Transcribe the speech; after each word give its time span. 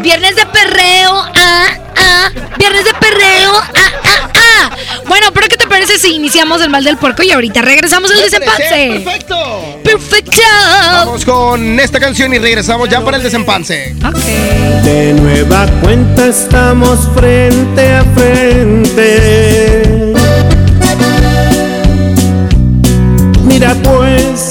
Viernes 0.00 0.36
de 0.36 0.46
perreo, 0.46 1.12
ah, 1.12 1.66
ah. 1.96 2.30
Viernes 2.56 2.84
de 2.84 2.94
perreo, 2.94 3.52
ah, 3.54 3.92
ah, 4.04 4.30
ah. 4.34 4.70
Bueno, 5.06 5.28
pero 5.32 5.48
¿qué 5.48 5.56
te 5.56 5.66
parece 5.66 5.98
si 5.98 6.14
iniciamos 6.14 6.60
el 6.62 6.70
mal 6.70 6.84
del 6.84 6.96
puerco 6.96 7.22
y 7.22 7.30
ahorita 7.32 7.62
regresamos 7.62 8.10
al 8.10 8.20
desempance? 8.20 9.02
Perfecto. 9.04 9.80
Perfecto. 9.82 10.42
Vamos 10.82 11.24
con 11.24 11.80
esta 11.80 11.98
canción 11.98 12.32
y 12.34 12.38
regresamos 12.38 12.88
ya 12.88 13.02
para 13.04 13.16
el 13.16 13.22
desempance. 13.22 13.94
Ok. 14.04 14.14
De 14.84 15.14
nueva 15.14 15.66
cuenta 15.82 16.26
estamos 16.26 16.98
frente 17.14 17.92
a 17.92 18.04
frente. 18.14 20.12
Mira 23.44 23.74
pues, 23.82 24.50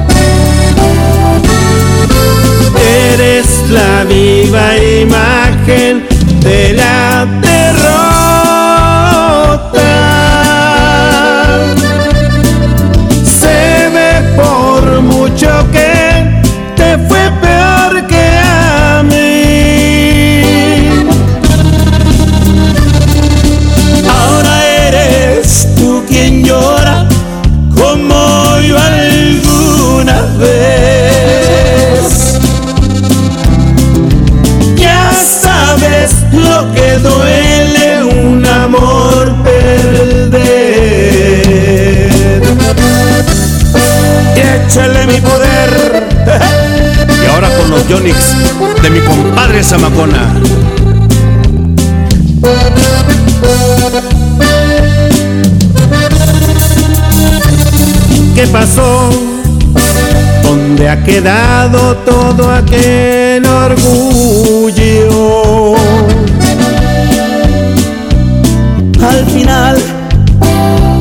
La 3.81 4.03
viva 4.03 4.77
imagen 4.77 6.03
de 6.43 6.73
la 6.73 7.27
échale 44.71 45.05
mi 45.05 45.19
poder. 45.19 46.07
Y 47.21 47.25
ahora 47.29 47.49
con 47.57 47.69
los 47.71 47.85
Yonix 47.89 48.35
de 48.81 48.89
mi 48.89 49.01
compadre 49.01 49.61
Zamacona. 49.63 50.33
¿Qué 58.33 58.47
pasó? 58.47 59.09
¿Dónde 60.43 60.89
ha 60.89 61.03
quedado 61.03 61.97
todo 61.97 62.49
aquel 62.51 63.45
orgullo? 63.45 64.95
Al 69.01 69.25
final 69.25 69.77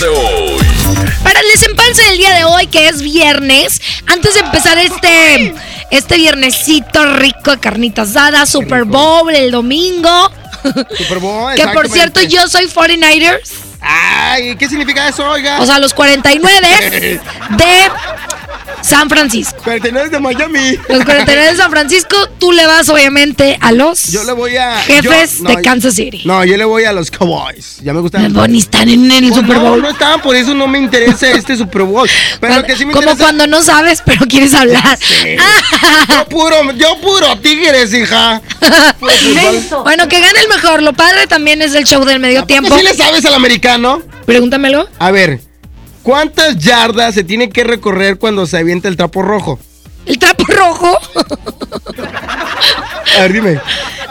de 0.00 0.08
hoy. 0.08 0.58
Para 1.22 1.40
el 1.40 1.46
desempance 1.48 2.02
del 2.04 2.18
día 2.18 2.32
de 2.34 2.44
hoy, 2.44 2.66
que 2.68 2.88
es 2.88 3.02
viernes, 3.02 3.80
antes 4.06 4.34
de 4.34 4.40
empezar 4.40 4.78
este, 4.78 5.54
este 5.90 6.16
viernesito 6.16 7.16
rico 7.16 7.50
de 7.50 7.58
carnita 7.58 8.02
asada, 8.02 8.46
Super 8.46 8.84
Bowl 8.84 9.34
el 9.34 9.50
domingo. 9.50 10.30
Super 10.96 11.18
Bowl, 11.18 11.54
Que 11.56 11.66
por 11.68 11.88
cierto, 11.88 12.22
yo 12.22 12.48
soy 12.48 12.66
49ers. 12.66 13.50
Ay, 13.80 14.56
¿qué 14.56 14.68
significa 14.68 15.08
eso, 15.08 15.28
oiga? 15.28 15.60
O 15.60 15.66
sea, 15.66 15.78
los 15.78 15.94
49 15.94 17.20
de 17.50 17.90
San 18.88 19.08
Francisco. 19.08 19.56
49 19.64 20.08
de 20.10 20.18
Miami. 20.20 20.78
Los 20.88 21.04
49 21.04 21.50
de 21.50 21.56
San 21.56 21.70
Francisco, 21.70 22.16
tú 22.38 22.52
le 22.52 22.66
vas 22.66 22.88
obviamente 22.88 23.58
a 23.60 23.72
los 23.72 24.06
Yo 24.08 24.24
le 24.24 24.32
voy 24.32 24.56
a. 24.56 24.78
jefes 24.80 25.38
yo- 25.38 25.44
no, 25.44 25.50
de 25.56 25.62
Kansas 25.62 25.94
City. 25.94 26.22
No, 26.24 26.44
yo 26.44 26.56
le 26.56 26.64
voy 26.64 26.84
a 26.84 26.92
los 26.92 27.10
Cowboys. 27.10 27.78
Ya 27.82 27.92
me 27.92 28.00
gustan. 28.00 28.32
No, 28.32 28.46
ni 28.48 28.58
están 28.58 28.88
en 28.88 29.10
el 29.10 29.28
Pues 29.28 29.34
Super 29.40 29.56
no, 29.56 29.62
Bowl. 29.62 29.82
No, 29.82 29.90
estaban, 29.90 30.20
por 30.22 30.34
eso 30.36 30.54
no 30.54 30.66
me 30.66 30.78
interesa 30.78 31.30
este 31.30 31.56
Super 31.56 31.82
Bowl. 31.82 32.08
Pero 32.40 32.54
lo 32.56 32.64
que 32.64 32.76
sí 32.76 32.84
me 32.86 32.92
Como 32.92 33.02
interesa. 33.10 33.22
cuando 33.24 33.46
no 33.46 33.62
sabes, 33.62 34.02
pero 34.04 34.26
quieres 34.26 34.54
hablar. 34.54 34.98
Yo 36.08 36.24
puro, 36.28 36.72
yo 36.72 37.00
puro 37.00 37.38
tigres, 37.40 37.92
hija. 37.92 38.40
Bueno, 39.84 40.08
que 40.08 40.20
gane 40.20 40.40
el 40.40 40.48
mejor. 40.48 40.82
Lo 40.82 40.92
padre 40.92 41.26
también 41.26 41.62
es 41.62 41.74
el 41.74 41.84
show 41.84 42.04
del 42.04 42.20
medio 42.20 42.44
tiempo. 42.44 42.76
¿Sí 42.76 42.82
le 42.84 42.94
sabes 42.94 43.24
al 43.24 43.34
americano? 43.34 44.02
Pregúntamelo. 44.26 44.88
A 44.98 45.10
ver, 45.10 45.40
¿cuántas 46.08 46.56
yardas 46.56 47.14
se 47.14 47.22
tiene 47.22 47.50
que 47.50 47.64
recorrer 47.64 48.16
cuando 48.18 48.46
se 48.46 48.56
avienta 48.56 48.88
el 48.88 48.96
trapo 48.96 49.20
rojo? 49.20 49.58
El 50.06 50.18
trapo 50.18 50.42
rojo. 50.46 50.98
A 53.18 53.20
ver, 53.20 53.32
dime. 53.34 53.60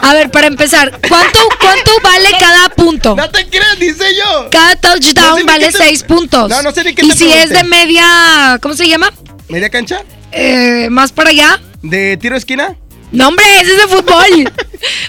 A 0.04 0.14
ver, 0.14 0.30
para 0.30 0.46
empezar, 0.46 0.92
¿cuánto, 1.10 1.40
cuánto 1.60 1.90
vale 2.04 2.30
cada 2.40 2.70
punto? 2.70 3.16
No 3.16 3.28
te 3.32 3.48
creas, 3.48 3.80
dice 3.80 4.04
yo. 4.16 4.48
Cada 4.52 4.76
touchdown 4.76 5.30
No 5.30 5.36
sé 5.38 5.42
ni 5.42 5.48
vale 5.48 5.66
te- 5.72 5.78
6 5.80 6.04
puntos. 6.04 6.48
No, 6.48 6.62
no 6.62 6.72
sé 6.72 6.84
ni 6.84 6.94
qué 6.94 7.04
Y 7.04 7.10
te 7.10 7.16
si 7.16 7.32
es 7.32 7.50
de 7.50 7.64
media, 7.64 8.60
¿cómo 8.62 8.76
se 8.76 8.88
llama? 8.88 9.12
¿Media 9.50 9.72
cancha? 9.72 10.04
Eh, 10.32 10.90
más 10.92 11.12
para 11.12 11.32
allá. 11.32 11.60
¿De 11.82 12.16
tiro 12.18 12.36
esquina? 12.36 12.76
No, 13.12 13.30
hombre, 13.30 13.46
ese 13.62 13.76
es 13.76 13.82
de 13.84 13.88
fútbol. 13.88 14.54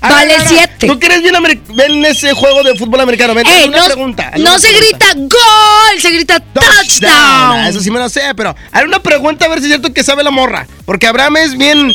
Vale 0.01 0.35
a 0.35 0.39
ver, 0.39 0.49
7. 0.49 0.87
¿Tú 0.87 0.99
quieres 1.01 1.21
bien 1.23 1.35
ven 1.75 2.05
ese 2.05 2.33
juego 2.33 2.63
de 2.63 2.77
fútbol 2.77 3.01
americano? 3.01 3.35
Ven, 3.35 3.47
Ey, 3.47 3.69
una 3.69 3.79
no, 3.79 3.85
pregunta. 3.87 4.31
no 4.37 4.41
una 4.51 4.59
se 4.59 4.69
pregunta. 4.69 5.07
grita 5.07 5.15
gol, 5.37 6.01
se 6.01 6.11
grita 6.13 6.41
touchdown. 6.41 7.67
Eso 7.67 7.81
sí 7.81 7.91
me 7.91 7.99
lo 7.99 8.09
sé, 8.09 8.23
pero 8.37 8.55
haré 8.73 8.87
una 8.87 9.03
pregunta 9.03 9.47
a 9.47 9.49
ver 9.49 9.59
si 9.59 9.65
es 9.65 9.71
cierto 9.73 9.93
que 9.93 10.05
sabe 10.05 10.23
la 10.23 10.31
morra. 10.31 10.67
Porque 10.85 11.07
Abraham 11.09 11.39
es 11.39 11.57
bien. 11.59 11.91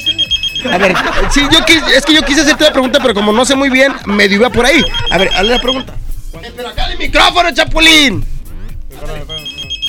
A 0.71 0.77
ver, 0.77 0.93
sí, 1.33 1.41
yo 1.51 1.59
quis- 1.65 1.87
es 1.95 2.05
que 2.05 2.13
yo 2.13 2.21
quise 2.23 2.41
hacerte 2.41 2.63
la 2.65 2.71
pregunta, 2.71 2.99
pero 3.01 3.13
como 3.13 3.31
no 3.33 3.45
sé 3.45 3.55
muy 3.55 3.69
bien, 3.69 3.93
medio 4.05 4.35
iba 4.37 4.49
por 4.49 4.65
ahí. 4.65 4.83
A 5.09 5.17
ver, 5.17 5.29
hazle 5.33 5.51
la 5.51 5.61
pregunta. 5.61 5.93
Pero 6.55 6.67
acá 6.69 6.91
el 6.91 6.97
micrófono, 6.97 7.51
Chapulín. 7.53 8.25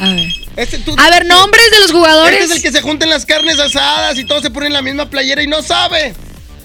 A 0.00 0.08
ver. 0.12 0.28
Este, 0.56 0.78
tú- 0.78 0.94
A 0.98 1.10
ver, 1.10 1.26
nombres 1.26 1.70
de 1.72 1.80
los 1.80 1.90
jugadores. 1.92 2.40
Este 2.42 2.44
es 2.44 2.56
el 2.56 2.62
que 2.62 2.72
se 2.72 2.80
juntan 2.82 3.10
las 3.10 3.26
carnes 3.26 3.58
asadas 3.58 4.18
y 4.18 4.24
todos 4.24 4.42
se 4.42 4.50
ponen 4.50 4.72
la 4.72 4.82
misma 4.82 5.10
playera 5.10 5.42
y 5.42 5.46
no 5.48 5.62
sabe. 5.62 6.14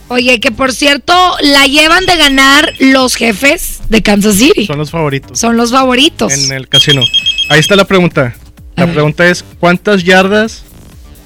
Oye, 0.10 0.40
que 0.40 0.52
por 0.52 0.74
cierto, 0.74 1.14
la 1.42 1.66
llevan 1.68 2.06
de 2.06 2.16
ganar 2.18 2.74
los 2.80 3.16
jefes 3.16 3.80
de 3.90 4.02
Kansas 4.02 4.36
City. 4.36 4.66
Son 4.66 4.78
los 4.80 4.90
favoritos 4.92 5.40
Son 5.40 5.56
los 5.58 5.72
favoritos. 5.72 6.34
en 6.34 6.52
el 6.52 6.68
casino. 6.68 7.02
Ahí 7.50 7.60
está 7.60 7.76
la 7.76 7.86
pregunta. 7.86 8.36
La 8.76 8.84
A 8.84 8.86
ver. 8.86 8.96
pregunta 8.96 9.28
es, 9.28 9.44
¿cuántas 9.60 10.04
yardas 10.04 10.64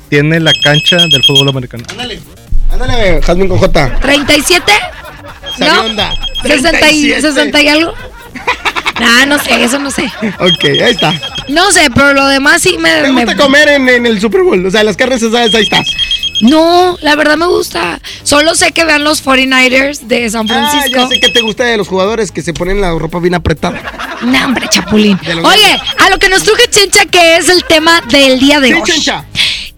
tiene 0.10 0.40
la 0.40 0.52
cancha 0.64 0.98
del 0.98 1.24
fútbol 1.26 1.50
americano? 1.50 1.84
Ándale, 1.92 2.20
ándale, 2.72 3.22
Jasmine 3.22 3.50
con 3.50 3.58
J. 3.60 4.00
¿37? 4.02 4.62
Sabe 5.58 5.72
¿No? 5.72 5.82
onda. 5.86 6.14
60 6.42 6.70
y, 6.92 7.10
37. 7.12 7.22
60 7.22 7.62
y 7.62 7.68
algo. 7.68 7.94
Nah, 9.00 9.26
no 9.26 9.40
sé, 9.40 9.64
eso 9.64 9.80
no 9.80 9.90
sé. 9.92 10.04
Ok, 10.40 10.64
ahí 10.66 10.92
está. 10.92 11.14
No 11.48 11.72
sé, 11.72 11.90
pero 11.94 12.14
lo 12.14 12.26
demás 12.28 12.62
sí 12.62 12.78
me. 12.78 12.90
¿Te 13.02 13.12
me- 13.12 13.26
gusta 13.26 13.42
comer 13.44 13.68
en, 13.70 13.90
en 13.90 14.06
el 14.06 14.20
Super 14.22 14.42
Bowl? 14.44 14.66
O 14.66 14.72
sea, 14.72 14.84
las 14.84 14.96
carnes 14.98 15.22
asadas, 15.24 15.54
ahí 15.56 15.64
estás. 15.64 15.88
No, 16.42 16.98
la 17.02 17.16
verdad 17.16 17.38
me 17.38 17.46
gusta. 17.48 18.00
Solo 18.24 18.54
sé 18.56 18.72
que 18.72 18.84
vean 18.86 19.04
los 19.04 19.24
49ers 19.24 20.02
de 20.02 20.30
San 20.30 20.46
Ah, 20.52 20.70
Francisco. 20.70 21.02
ya 21.02 21.08
sé 21.08 21.20
que 21.20 21.30
te 21.30 21.42
gusta 21.42 21.64
de 21.64 21.78
los 21.78 21.88
jugadores 21.88 22.32
que 22.32 22.42
se 22.42 22.54
ponen 22.54 22.82
la 22.82 22.92
ropa 22.98 23.20
bien 23.20 23.34
apretada. 23.36 23.82
No, 24.22 24.46
hombre, 24.46 24.68
chapulín. 24.70 25.18
Oye, 25.44 25.80
a 26.00 26.10
lo 26.10 26.18
que 26.20 26.30
nos 26.30 26.44
truje 26.44 26.70
Chencha, 26.70 27.06
que 27.06 27.38
es 27.38 27.50
el 27.50 27.64
tema 27.66 28.02
del 28.10 28.40
día 28.40 28.60
de 28.60 28.68
Sí, 28.70 28.74
hoy. 28.74 28.82
Chencha. 28.84 29.26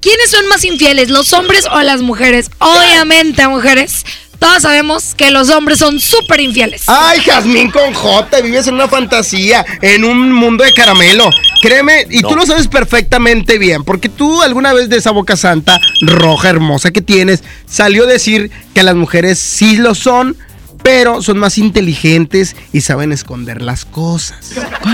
¿Quiénes 0.01 0.29
son 0.29 0.47
más 0.47 0.63
infieles, 0.63 1.09
los 1.09 1.33
hombres 1.33 1.65
o 1.71 1.81
las 1.81 2.01
mujeres? 2.01 2.49
Obviamente, 2.59 3.47
mujeres. 3.47 4.05
Todos 4.39 4.61
sabemos 4.61 5.15
que 5.15 5.31
los 5.31 5.49
hombres 5.49 5.79
son 5.79 5.99
súper 5.99 6.39
infieles. 6.39 6.83
Ay, 6.87 7.19
Jazmín 7.21 7.71
con 7.71 7.93
J, 7.93 8.41
vives 8.41 8.67
en 8.67 8.75
una 8.75 8.87
fantasía, 8.87 9.65
en 9.81 10.03
un 10.03 10.31
mundo 10.31 10.63
de 10.63 10.73
caramelo. 10.73 11.29
Créeme, 11.61 12.05
y 12.09 12.21
tú 12.21 12.35
lo 12.35 12.45
sabes 12.45 12.67
perfectamente 12.67 13.57
bien, 13.57 13.83
porque 13.83 14.09
tú 14.09 14.41
alguna 14.41 14.73
vez 14.73 14.89
de 14.89 14.97
esa 14.97 15.11
boca 15.11 15.35
santa, 15.35 15.79
roja, 16.01 16.49
hermosa 16.49 16.91
que 16.91 17.01
tienes, 17.01 17.43
salió 17.65 18.03
a 18.03 18.07
decir 18.07 18.51
que 18.73 18.83
las 18.83 18.95
mujeres 18.95 19.39
sí 19.39 19.77
lo 19.77 19.95
son, 19.95 20.37
pero 20.83 21.23
son 21.23 21.39
más 21.39 21.57
inteligentes 21.57 22.55
y 22.71 22.81
saben 22.81 23.11
esconder 23.11 23.61
las 23.61 23.85
cosas. 23.85 24.51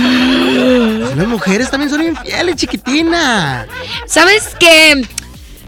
Las 1.12 1.28
mujeres 1.28 1.70
también 1.70 1.90
son 1.90 2.02
infieles, 2.02 2.56
chiquitina. 2.56 3.68
¿Sabes 4.08 4.56
que 4.58 5.06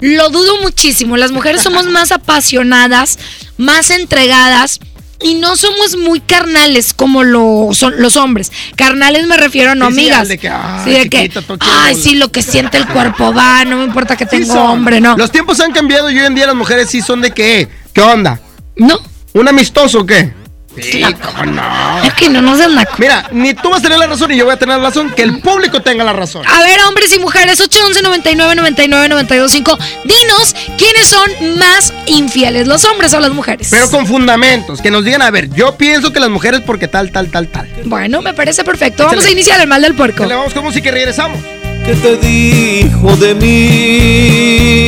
Lo 0.04 0.30
dudo 0.30 0.58
muchísimo. 0.62 1.16
Las 1.16 1.32
mujeres 1.32 1.62
somos 1.64 1.86
más 1.88 2.12
apasionadas, 2.12 3.18
más 3.58 3.90
entregadas. 3.90 4.80
Y 5.22 5.36
no 5.36 5.56
somos 5.56 5.96
muy 5.96 6.20
carnales 6.20 6.94
como 6.94 7.24
lo 7.24 7.70
son 7.72 7.94
los 8.02 8.18
hombres. 8.18 8.52
Carnales 8.76 9.26
me 9.26 9.38
refiero 9.38 9.72
a 9.72 9.76
no 9.76 9.88
Sí, 9.88 9.94
sí, 9.94 10.00
amigas. 10.02 10.20
al 10.20 10.28
de 10.28 10.38
que, 10.38 10.50
ay, 10.50 10.82
Sí, 10.84 10.92
de 10.92 11.10
que, 11.10 11.18
ay, 11.62 11.94
bola". 11.94 12.04
sí, 12.04 12.16
lo 12.16 12.30
que 12.30 12.42
siente 12.42 12.78
el 12.78 12.86
cuerpo 12.88 13.34
va, 13.34 13.64
no 13.64 13.78
me 13.78 13.86
importa 13.86 14.18
que 14.18 14.26
Sí 14.26 14.32
tengo 14.32 14.56
hombre, 14.56 15.00
no. 15.00 15.16
Los 15.16 15.32
tiempos 15.32 15.62
han 15.62 15.72
cambiado 15.72 16.12
y 16.12 16.20
hoy 16.20 16.26
en 16.26 16.36
día 16.36 16.46
las 16.48 16.56
mujeres 16.56 16.90
sí 16.90 17.02
son 17.02 17.22
de 17.22 17.32
qué. 17.32 17.70
¿Qué 17.94 18.02
onda? 18.02 18.42
No, 18.76 19.00
¿Un 19.34 19.48
amistoso 19.48 20.02
o 20.02 20.06
qué? 20.06 20.34
Sí, 20.82 21.04
cómo 21.24 21.46
no. 21.52 22.04
es 22.04 22.14
que 22.14 22.30
no 22.30 22.42
nos 22.42 22.58
dan 22.58 22.76
naco. 22.76 22.96
Mira, 22.98 23.28
ni 23.32 23.54
tú 23.54 23.70
vas 23.70 23.80
a 23.80 23.84
tener 23.84 24.00
la 24.00 24.08
razón 24.08 24.30
ni 24.30 24.38
yo 24.38 24.46
voy 24.46 24.54
a 24.54 24.58
tener 24.58 24.78
la 24.78 24.84
razón, 24.84 25.12
que 25.12 25.22
el 25.22 25.40
público 25.40 25.82
tenga 25.82 26.04
la 26.04 26.14
razón. 26.14 26.44
A 26.48 26.62
ver, 26.64 26.80
hombres 26.88 27.14
y 27.14 27.20
mujeres, 27.20 27.60
811 27.62 28.02
99 28.02 28.56
99 28.56 29.10
92 29.10 29.52
5. 29.52 29.78
Dinos 30.04 30.56
quiénes 30.78 31.08
son 31.08 31.30
más 31.60 31.94
infieles, 32.08 32.68
los 32.68 32.84
hombres 32.86 33.14
o 33.14 33.20
las 33.20 33.32
mujeres. 33.32 33.68
Pero 33.70 33.90
con 33.92 34.08
fundamentos, 34.08 34.82
que 34.82 34.90
nos 34.90 35.04
digan, 35.06 35.22
a 35.22 35.30
ver, 35.32 35.50
yo 35.54 35.76
pienso 35.78 36.12
que 36.12 36.20
las 36.20 36.30
mujeres 36.30 36.62
porque 36.66 36.88
tal, 36.88 37.12
tal, 37.12 37.30
tal, 37.30 37.48
tal. 37.50 37.70
Bueno, 37.86 38.22
me 38.22 38.34
parece 38.34 38.64
perfecto. 38.64 39.04
Vamos 39.04 39.18
Échale. 39.20 39.30
a 39.30 39.34
iniciar 39.34 39.62
el 39.62 39.68
mal 39.68 39.82
del 39.82 39.94
puerco. 39.96 40.26
Le 40.26 40.36
vamos 40.36 40.54
con 40.54 40.64
música 40.64 40.90
y 40.90 40.92
regresamos. 40.92 41.40
¿Qué 41.86 41.94
te 41.96 42.16
dijo 42.18 43.16
de 43.18 43.36
mí? 43.36 44.88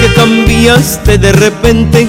Que 0.00 0.14
cambiaste 0.14 1.18
de 1.18 1.32
repente. 1.32 2.08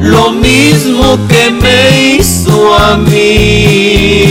lo 0.00 0.32
mismo 0.32 1.18
que 1.28 1.50
me 1.50 2.16
hizo 2.16 2.74
a 2.74 2.96
mí. 2.96 4.30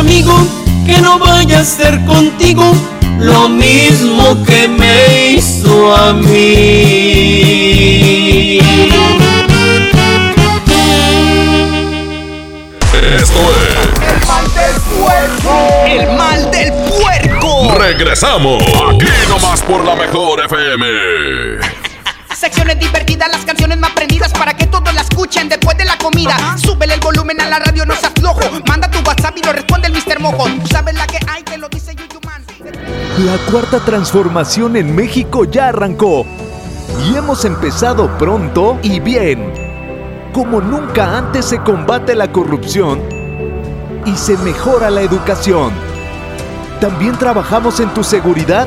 Amigo, 0.00 0.34
que 0.86 0.98
no 1.00 1.18
vaya 1.18 1.60
a 1.60 1.64
ser 1.64 2.02
contigo 2.06 2.72
lo 3.18 3.48
mismo 3.50 4.42
que 4.44 4.66
me 4.66 5.32
hizo 5.32 5.94
a 5.94 6.14
mí. 6.14 6.30
Esto 13.14 13.40
es 13.52 14.10
El 14.10 14.26
mal 14.26 14.46
del 14.54 14.76
puerco. 14.98 15.52
El 15.86 16.16
mal 16.16 16.50
del 16.50 16.72
puerco. 16.72 17.74
Regresamos. 17.78 18.62
Aquí 18.62 19.06
nomás 19.28 19.62
por 19.62 19.84
la 19.84 19.94
mejor 19.96 20.40
FM. 20.46 20.86
Secciones 22.34 22.78
divertidas, 22.78 23.28
las 23.30 23.44
canciones 23.44 23.76
más 23.78 23.90
prendidas 23.90 24.09
para 24.40 24.54
que 24.54 24.66
todos 24.68 24.94
la 24.94 25.02
escuchen 25.02 25.50
después 25.50 25.76
de 25.76 25.84
la 25.84 25.98
comida. 25.98 26.34
Súbele 26.56 26.94
el 26.94 27.00
volumen 27.00 27.38
a 27.42 27.46
la 27.46 27.58
radio, 27.58 27.84
no 27.84 27.94
seas 27.94 28.14
flojo. 28.18 28.40
Manda 28.66 28.90
tu 28.90 28.98
WhatsApp 29.06 29.36
y 29.36 29.42
lo 29.42 29.52
responde 29.52 29.88
el 29.88 29.92
Mr. 29.92 30.18
Mojo. 30.18 30.44
Tú 30.44 30.66
sabes 30.66 30.94
la 30.94 31.06
que 31.06 31.18
hay, 31.28 31.42
que 31.42 31.58
lo 31.58 31.68
dice 31.68 31.94
Yuyu 31.94 32.18
Man. 32.24 32.42
La 33.18 33.36
cuarta 33.52 33.80
transformación 33.80 34.76
en 34.76 34.96
México 34.96 35.44
ya 35.44 35.68
arrancó. 35.68 36.24
Y 37.04 37.16
hemos 37.16 37.44
empezado 37.44 38.16
pronto 38.16 38.78
y 38.82 38.98
bien. 39.00 39.52
Como 40.32 40.62
nunca 40.62 41.18
antes 41.18 41.44
se 41.44 41.58
combate 41.58 42.14
la 42.14 42.32
corrupción 42.32 42.98
y 44.06 44.16
se 44.16 44.38
mejora 44.38 44.88
la 44.88 45.02
educación. 45.02 45.70
También 46.80 47.18
trabajamos 47.18 47.78
en 47.80 47.92
tu 47.92 48.02
seguridad 48.02 48.66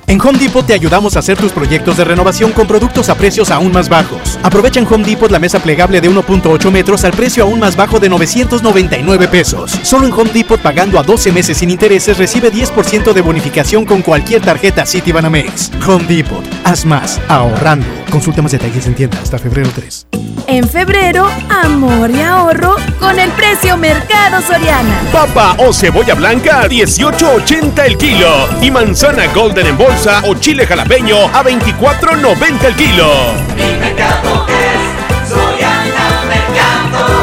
En 0.11 0.19
Home 0.19 0.37
Depot 0.37 0.65
te 0.65 0.73
ayudamos 0.73 1.15
a 1.15 1.19
hacer 1.19 1.37
tus 1.37 1.53
proyectos 1.53 1.95
de 1.95 2.03
renovación 2.03 2.51
con 2.51 2.67
productos 2.67 3.07
a 3.07 3.15
precios 3.15 3.49
aún 3.49 3.71
más 3.71 3.87
bajos. 3.87 4.37
Aprovecha 4.43 4.81
en 4.81 4.85
Home 4.87 5.05
Depot 5.05 5.31
la 5.31 5.39
mesa 5.39 5.59
plegable 5.59 6.01
de 6.01 6.11
1.8 6.11 6.69
metros 6.69 7.05
al 7.05 7.13
precio 7.13 7.45
aún 7.45 7.61
más 7.61 7.77
bajo 7.77 7.97
de 7.97 8.09
999 8.09 9.29
pesos. 9.29 9.71
Solo 9.83 10.07
en 10.07 10.11
Home 10.11 10.31
Depot 10.33 10.59
pagando 10.59 10.99
a 10.99 11.03
12 11.03 11.31
meses 11.31 11.59
sin 11.59 11.69
intereses 11.69 12.17
recibe 12.17 12.51
10% 12.51 13.13
de 13.13 13.21
bonificación 13.21 13.85
con 13.85 14.01
cualquier 14.01 14.41
tarjeta 14.41 14.85
Citibanamex. 14.85 15.71
Home 15.87 16.03
Depot, 16.03 16.43
haz 16.65 16.83
más 16.83 17.21
ahorrando. 17.29 17.87
Consulta 18.09 18.41
más 18.41 18.51
detalles 18.51 18.85
en 18.87 18.95
tienda 18.95 19.17
hasta 19.21 19.39
febrero 19.39 19.69
3. 19.73 20.07
En 20.47 20.67
febrero, 20.67 21.29
amor 21.49 22.11
y 22.11 22.21
ahorro 22.21 22.75
con 22.99 23.17
el 23.19 23.29
precio 23.31 23.77
Mercado 23.77 24.41
Soriana. 24.41 25.01
Papa 25.11 25.55
o 25.59 25.71
cebolla 25.73 26.13
blanca 26.13 26.61
a 26.61 26.67
18.80 26.67 27.85
el 27.85 27.97
kilo. 27.97 28.47
Y 28.61 28.71
manzana 28.71 29.27
golden 29.33 29.67
en 29.67 29.77
bolsa 29.77 30.21
o 30.27 30.35
chile 30.35 30.65
jalapeño 30.65 31.17
a 31.25 31.43
24.90 31.43 32.65
el 32.65 32.75
kilo. 32.75 33.11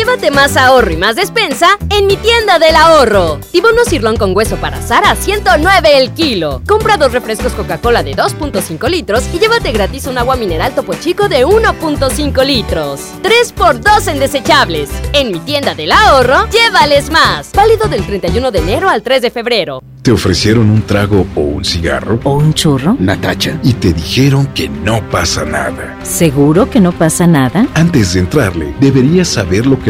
Llévate 0.00 0.30
más 0.30 0.56
ahorro 0.56 0.90
y 0.92 0.96
más 0.96 1.14
despensa 1.14 1.76
en 1.90 2.06
mi 2.06 2.16
tienda 2.16 2.58
del 2.58 2.74
ahorro. 2.74 3.38
Tibono 3.52 3.84
sirlón 3.84 4.16
con 4.16 4.34
hueso 4.34 4.56
para 4.56 4.78
asar 4.78 5.04
a 5.04 5.14
109 5.14 5.98
el 5.98 6.12
kilo. 6.12 6.62
Compra 6.66 6.96
dos 6.96 7.12
refrescos 7.12 7.52
Coca-Cola 7.52 8.02
de 8.02 8.16
2.5 8.16 8.88
litros 8.88 9.24
y 9.34 9.38
llévate 9.38 9.72
gratis 9.72 10.06
un 10.06 10.16
agua 10.16 10.36
mineral 10.36 10.74
Topo 10.74 10.94
Chico 10.94 11.28
de 11.28 11.44
1.5 11.44 12.46
litros. 12.46 13.00
3x2 13.22 14.08
en 14.08 14.18
desechables. 14.20 14.88
En 15.12 15.32
mi 15.32 15.38
tienda 15.40 15.74
del 15.74 15.92
ahorro, 15.92 16.48
llévales 16.48 17.10
más. 17.10 17.52
Válido 17.52 17.86
del 17.86 18.02
31 18.06 18.50
de 18.50 18.58
enero 18.58 18.88
al 18.88 19.02
3 19.02 19.20
de 19.20 19.30
febrero. 19.30 19.82
¿Te 20.02 20.12
ofrecieron 20.12 20.70
un 20.70 20.80
trago 20.80 21.26
o 21.34 21.40
un 21.40 21.62
cigarro? 21.62 22.20
¿O 22.24 22.36
un 22.36 22.54
churro? 22.54 22.96
Natacha. 22.98 23.58
Y 23.62 23.74
te 23.74 23.92
dijeron 23.92 24.46
que 24.54 24.66
no 24.66 25.06
pasa 25.10 25.44
nada. 25.44 25.98
¿Seguro 26.04 26.70
que 26.70 26.80
no 26.80 26.92
pasa 26.92 27.26
nada? 27.26 27.66
Antes 27.74 28.14
de 28.14 28.20
entrarle, 28.20 28.74
deberías 28.80 29.28
saber 29.28 29.66
lo 29.66 29.78
que 29.78 29.89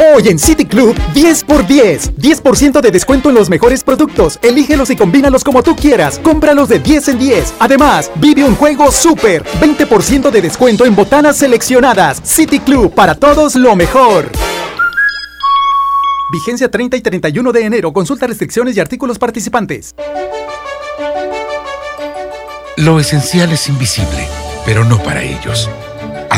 Hoy 0.00 0.28
en 0.28 0.38
City 0.38 0.64
Club, 0.64 0.96
10 1.12 1.42
por 1.42 1.66
10. 1.66 2.14
10% 2.14 2.80
de 2.80 2.90
descuento 2.92 3.30
en 3.30 3.34
los 3.34 3.50
mejores 3.50 3.82
productos. 3.82 4.38
Elígelos 4.42 4.90
y 4.90 4.96
combínalos 4.96 5.42
como 5.42 5.60
tú 5.64 5.74
quieras. 5.74 6.20
Cómpralos 6.22 6.68
de 6.68 6.78
10 6.78 7.08
en 7.08 7.18
10. 7.18 7.54
Además, 7.58 8.08
vive 8.14 8.44
un 8.44 8.54
juego 8.54 8.92
súper. 8.92 9.42
20% 9.60 10.30
de 10.30 10.40
descuento 10.40 10.84
en 10.84 10.94
botanas 10.94 11.38
seleccionadas. 11.38 12.20
City 12.22 12.60
Club, 12.60 12.94
para 12.94 13.16
todos 13.16 13.56
lo 13.56 13.74
mejor. 13.74 14.30
Vigencia 16.30 16.70
30 16.70 16.96
y 16.96 17.00
31 17.00 17.50
de 17.50 17.64
enero. 17.64 17.92
Consulta 17.92 18.28
restricciones 18.28 18.76
y 18.76 18.80
artículos 18.80 19.18
participantes. 19.18 19.96
Lo 22.76 23.00
esencial 23.00 23.50
es 23.50 23.68
invisible, 23.68 24.28
pero 24.64 24.84
no 24.84 25.02
para 25.02 25.24
ellos. 25.24 25.68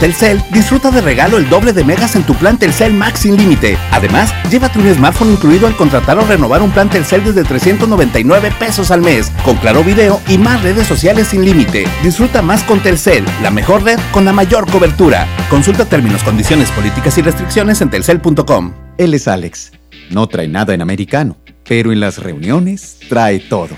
Telcel, 0.00 0.42
disfruta 0.50 0.90
de 0.90 1.02
regalo 1.02 1.36
el 1.36 1.50
doble 1.50 1.74
de 1.74 1.84
megas 1.84 2.16
en 2.16 2.22
tu 2.22 2.34
plan 2.34 2.58
Telcel 2.58 2.94
Max 2.94 3.20
sin 3.20 3.36
límite. 3.36 3.76
Además, 3.90 4.32
llévate 4.50 4.78
un 4.78 4.92
smartphone 4.94 5.32
incluido 5.32 5.66
al 5.66 5.76
contratar 5.76 6.18
o 6.18 6.24
renovar 6.24 6.62
un 6.62 6.70
plan 6.70 6.88
Telcel 6.88 7.22
desde 7.22 7.44
399 7.44 8.50
pesos 8.58 8.90
al 8.90 9.02
mes, 9.02 9.30
con 9.44 9.58
claro 9.58 9.84
video 9.84 10.18
y 10.26 10.38
más 10.38 10.62
redes 10.62 10.86
sociales 10.86 11.28
sin 11.28 11.44
límite. 11.44 11.86
Disfruta 12.02 12.40
más 12.40 12.64
con 12.64 12.80
Telcel, 12.80 13.26
la 13.42 13.50
mejor 13.50 13.82
red 13.82 13.98
con 14.10 14.24
la 14.24 14.32
mayor 14.32 14.70
cobertura. 14.70 15.26
Consulta 15.50 15.84
términos, 15.84 16.22
condiciones, 16.22 16.70
políticas 16.70 17.18
y 17.18 17.22
restricciones 17.22 17.82
en 17.82 17.90
telcel.com. 17.90 18.72
Él 18.96 19.12
es 19.12 19.28
Alex. 19.28 19.72
No 20.08 20.26
trae 20.28 20.48
nada 20.48 20.72
en 20.72 20.80
americano, 20.80 21.36
pero 21.68 21.92
en 21.92 22.00
las 22.00 22.16
reuniones 22.16 22.96
trae 23.10 23.38
todo. 23.38 23.76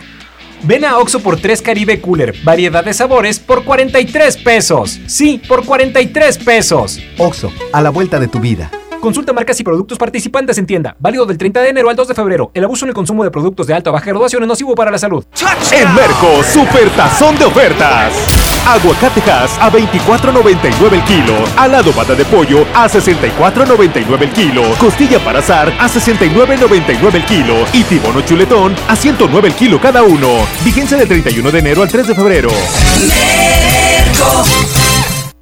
Ven 0.65 0.85
a 0.85 0.99
Oxo 0.99 1.21
por 1.21 1.41
3 1.41 1.61
Caribe 1.61 2.01
Cooler, 2.01 2.35
variedad 2.45 2.85
de 2.85 2.95
sabores 2.95 3.41
por 3.41 3.65
43 3.65 4.37
pesos. 4.39 5.01
Sí, 5.07 5.41
por 5.49 5.65
43 5.65 6.39
pesos. 6.39 7.01
Oxo, 7.19 7.53
a 7.73 7.83
la 7.83 7.91
vuelta 7.91 8.21
de 8.21 8.29
tu 8.29 8.39
vida. 8.39 8.71
Consulta 9.03 9.33
marcas 9.33 9.59
y 9.59 9.65
productos 9.65 9.99
participantes 9.99 10.59
en 10.59 10.67
tienda. 10.67 10.95
Válido 11.01 11.27
del 11.27 11.37
30 11.37 11.61
de 11.61 11.71
enero 11.71 11.91
al 11.91 11.97
2 11.97 12.07
de 12.07 12.15
febrero. 12.15 12.53
El 12.55 12.63
abuso 12.63 12.85
en 12.85 12.91
el 12.91 12.95
consumo 12.95 13.25
de 13.25 13.33
productos 13.33 13.67
de 13.67 13.75
alta 13.75 13.91
o 13.91 13.93
baja 13.93 14.07
graduación 14.07 14.45
es 14.45 14.49
nocivo 14.49 14.77
para 14.77 14.93
la 14.93 14.99
salud. 14.99 15.25
En 15.73 15.93
Merco, 15.93 16.41
super 16.45 16.89
tazón 16.91 17.37
de 17.37 17.47
ofertas. 17.47 18.13
Aguacatejas 18.65 19.59
a 19.59 19.73
24.99 19.73 20.93
el 20.93 21.03
kilo. 21.03 21.35
Alado 21.57 21.93
bata 21.93 22.15
de 22.15 22.25
pollo 22.27 22.65
a 22.77 22.89
64.99 22.89 24.23
el 24.23 24.31
kilo. 24.31 24.63
Costilla 24.79 25.19
para 25.19 25.41
azar 25.41 25.73
a 25.81 25.89
69.99 25.89 27.15
el 27.15 27.25
kilo. 27.25 27.55
Y 27.73 27.83
tibono 27.83 28.21
chuletón 28.21 28.77
a 28.87 28.95
109 28.95 29.49
el 29.49 29.55
kilo 29.57 29.81
cada 29.81 30.05
uno. 30.05 30.47
Vigencia 30.65 30.97
del 30.97 31.09
31 31.09 31.51
de 31.51 31.59
enero 31.59 31.83
al 31.83 31.89
3 31.89 32.07
de 32.07 32.15
febrero. 32.15 32.51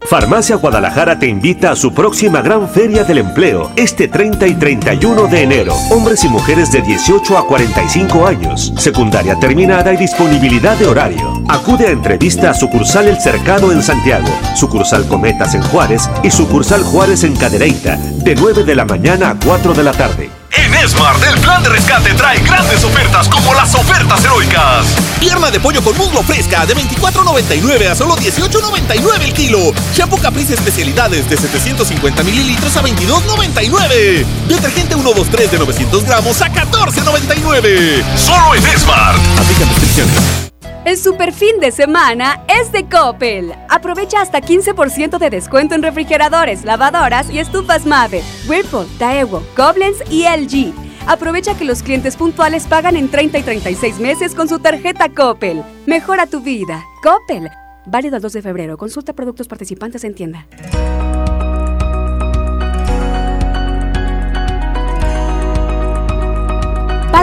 Farmacia 0.08 0.56
Guadalajara 0.56 1.18
te 1.18 1.26
invita 1.26 1.70
a 1.70 1.76
su 1.76 1.92
próxima 1.92 2.40
gran 2.40 2.68
feria 2.68 3.04
del 3.04 3.18
empleo, 3.18 3.70
este 3.76 4.08
30 4.08 4.46
y 4.46 4.54
31 4.54 5.26
de 5.26 5.42
enero. 5.42 5.74
Hombres 5.90 6.24
y 6.24 6.28
mujeres 6.28 6.72
de 6.72 6.82
18 6.82 7.38
a 7.38 7.46
45 7.46 8.26
años, 8.26 8.72
secundaria 8.76 9.38
terminada 9.38 9.92
y 9.92 9.96
disponibilidad 9.96 10.76
de 10.76 10.86
horario. 10.86 11.42
Acude 11.48 11.86
a 11.86 11.90
entrevista 11.90 12.50
a 12.50 12.54
sucursal 12.54 13.08
El 13.08 13.20
Cercado 13.20 13.70
en 13.72 13.82
Santiago, 13.82 14.28
sucursal 14.56 15.06
Cometas 15.06 15.54
en 15.54 15.62
Juárez 15.62 16.08
y 16.22 16.30
sucursal 16.30 16.82
Juárez 16.82 17.22
en 17.22 17.36
Cadereyta, 17.36 17.96
de 17.96 18.34
9 18.34 18.64
de 18.64 18.74
la 18.74 18.86
mañana 18.86 19.30
a 19.30 19.36
4 19.38 19.74
de 19.74 19.82
la 19.82 19.92
tarde. 19.92 20.39
En 20.52 20.88
Smart, 20.88 21.22
el 21.22 21.38
plan 21.40 21.62
de 21.62 21.68
rescate 21.68 22.12
trae 22.14 22.40
grandes 22.40 22.82
ofertas 22.82 23.28
como 23.28 23.54
las 23.54 23.74
ofertas 23.74 24.24
heroicas. 24.24 24.86
Pierna 25.20 25.50
de 25.50 25.60
pollo 25.60 25.82
con 25.82 25.96
muslo 25.96 26.22
fresca 26.22 26.66
de 26.66 26.74
24.99 26.74 27.88
a 27.88 27.94
solo 27.94 28.16
18.99 28.16 29.22
el 29.22 29.32
kilo. 29.32 29.72
Shampoo 29.94 30.18
Caprice 30.18 30.54
especialidades 30.54 31.28
de 31.30 31.36
750 31.36 32.22
mililitros 32.24 32.76
a 32.76 32.82
22.99. 32.82 34.24
Detergente 34.48 34.94
123 34.94 35.50
de 35.52 35.58
900 35.58 36.04
gramos 36.04 36.42
a 36.42 36.48
14.99. 36.48 38.04
Solo 38.16 38.54
en 38.54 38.62
Smart. 38.78 39.18
Aplican 39.38 39.68
restricciones. 39.68 40.50
El 40.84 40.96
super 40.96 41.32
fin 41.32 41.60
de 41.60 41.70
semana 41.70 42.42
es 42.48 42.72
de 42.72 42.88
Coppel. 42.88 43.52
Aprovecha 43.68 44.20
hasta 44.20 44.40
15% 44.40 45.18
de 45.18 45.30
descuento 45.30 45.74
en 45.74 45.82
refrigeradores, 45.82 46.64
lavadoras 46.64 47.30
y 47.30 47.38
estufas 47.38 47.86
Mave, 47.86 48.22
Whirlpool, 48.48 48.86
Daewoo, 48.98 49.42
Koblenz 49.54 49.98
y 50.10 50.24
LG. 50.24 50.72
Aprovecha 51.06 51.56
que 51.56 51.64
los 51.64 51.82
clientes 51.82 52.16
puntuales 52.16 52.66
pagan 52.66 52.96
en 52.96 53.10
30 53.10 53.38
y 53.38 53.42
36 53.42 53.98
meses 53.98 54.34
con 54.34 54.48
su 54.48 54.58
tarjeta 54.58 55.08
Coppel. 55.08 55.62
Mejora 55.86 56.26
tu 56.26 56.40
vida. 56.40 56.82
Coppel. 57.02 57.50
Válido 57.86 58.16
al 58.16 58.22
2 58.22 58.32
de 58.32 58.42
febrero. 58.42 58.76
Consulta 58.76 59.12
productos 59.12 59.48
participantes 59.48 60.04
en 60.04 60.14
tienda. 60.14 60.46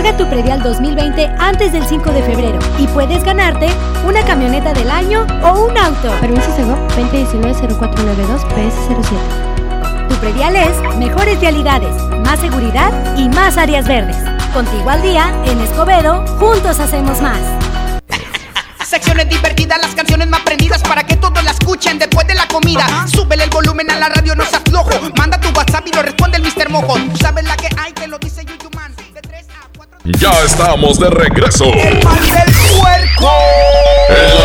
Paga 0.07 0.19
tu 0.19 0.29
predial 0.29 0.63
2020 0.63 1.25
antes 1.37 1.73
del 1.73 1.85
5 1.85 2.11
de 2.13 2.23
febrero 2.23 2.59
y 2.79 2.87
puedes 2.87 3.25
ganarte 3.25 3.67
una 4.07 4.23
camioneta 4.23 4.71
del 4.71 4.89
año 4.89 5.27
o 5.43 5.65
un 5.65 5.77
auto. 5.77 6.09
Permiso 6.21 6.49
Segov 6.55 6.77
2019-0492 6.95 8.39
PS07. 8.55 10.07
Tu 10.07 10.15
predial 10.15 10.55
es 10.55 10.95
mejores 10.95 11.41
realidades, 11.41 11.93
más 12.23 12.39
seguridad 12.39 13.17
y 13.17 13.27
más 13.27 13.57
áreas 13.57 13.85
verdes. 13.85 14.15
Contigo 14.53 14.89
al 14.89 15.01
día, 15.01 15.29
en 15.43 15.59
Escobedo, 15.59 16.25
juntos 16.39 16.79
hacemos 16.79 17.21
más. 17.21 17.41
Secciones 18.85 19.27
divertidas, 19.27 19.77
las 19.81 19.93
canciones 19.93 20.29
más 20.29 20.39
prendidas 20.43 20.81
para 20.83 21.03
que 21.03 21.17
todos 21.17 21.43
la 21.43 21.51
escuchen 21.51 21.99
después 21.99 22.25
de 22.27 22.35
la 22.35 22.47
comida. 22.47 22.85
Súbele 23.07 23.43
el 23.43 23.49
volumen 23.49 23.91
a 23.91 23.99
la 23.99 24.07
radio, 24.07 24.35
no 24.35 24.45
seas 24.45 24.61
flojo. 24.69 24.91
Manda 25.17 25.37
tu 25.41 25.49
WhatsApp 25.49 25.85
y 25.85 25.91
lo 25.91 26.01
responde 26.01 26.37
el 26.37 26.43
Mr. 26.43 26.69
Mojo. 26.69 26.93
Tú 26.93 27.17
sabes 27.17 27.43
la 27.43 27.57
que 27.57 27.67
hay, 27.77 27.91
te 27.91 28.07
lo 28.07 28.17
dice 28.17 28.45
Yuyuman. 28.45 28.56
Ya 30.15 30.31
estamos 30.45 30.97
de 30.99 31.09
regreso. 31.09 31.65
El 31.65 32.01
mal 32.01 32.21
del 32.21 32.55
puerco. 32.79 33.29
El 34.07 34.37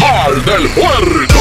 mal 0.00 0.44
del 0.44 0.68
puerco. 0.70 1.38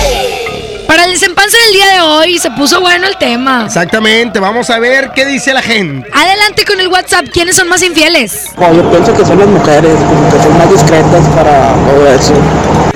Para 0.86 1.06
el 1.06 1.14
desempance 1.14 1.58
del 1.66 1.74
día 1.74 1.94
de 1.94 2.02
hoy 2.02 2.38
se 2.38 2.52
puso 2.52 2.80
bueno 2.80 3.08
el 3.08 3.18
tema. 3.18 3.64
Exactamente, 3.66 4.40
vamos 4.40 4.70
a 4.70 4.78
ver 4.78 5.10
qué 5.16 5.26
dice 5.26 5.52
la 5.52 5.64
gente. 5.64 6.08
Adelante 6.14 6.64
con 6.64 6.80
el 6.80 6.90
WhatsApp. 6.90 7.26
¿Quiénes 7.34 7.56
son 7.56 7.70
más 7.70 7.82
infieles? 7.82 8.52
No, 8.56 8.72
yo 8.72 8.88
pienso 8.92 9.16
que 9.16 9.26
son 9.26 9.40
las 9.40 9.48
mujeres, 9.48 9.96
como 9.96 10.30
que 10.30 10.38
son 10.44 10.56
más 10.60 10.72
discretas 10.72 11.28
para 11.30 11.74
todo 11.74 12.08
eso. 12.08 12.34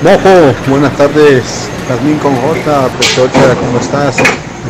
Mojo, 0.04 0.54
buenas 0.68 0.96
tardes. 0.96 1.68
Jazmín 1.88 2.20
con 2.20 2.36
J, 2.36 2.89
Pechocha, 2.89 3.56
¿cómo 3.56 3.80
estás? 3.80 4.18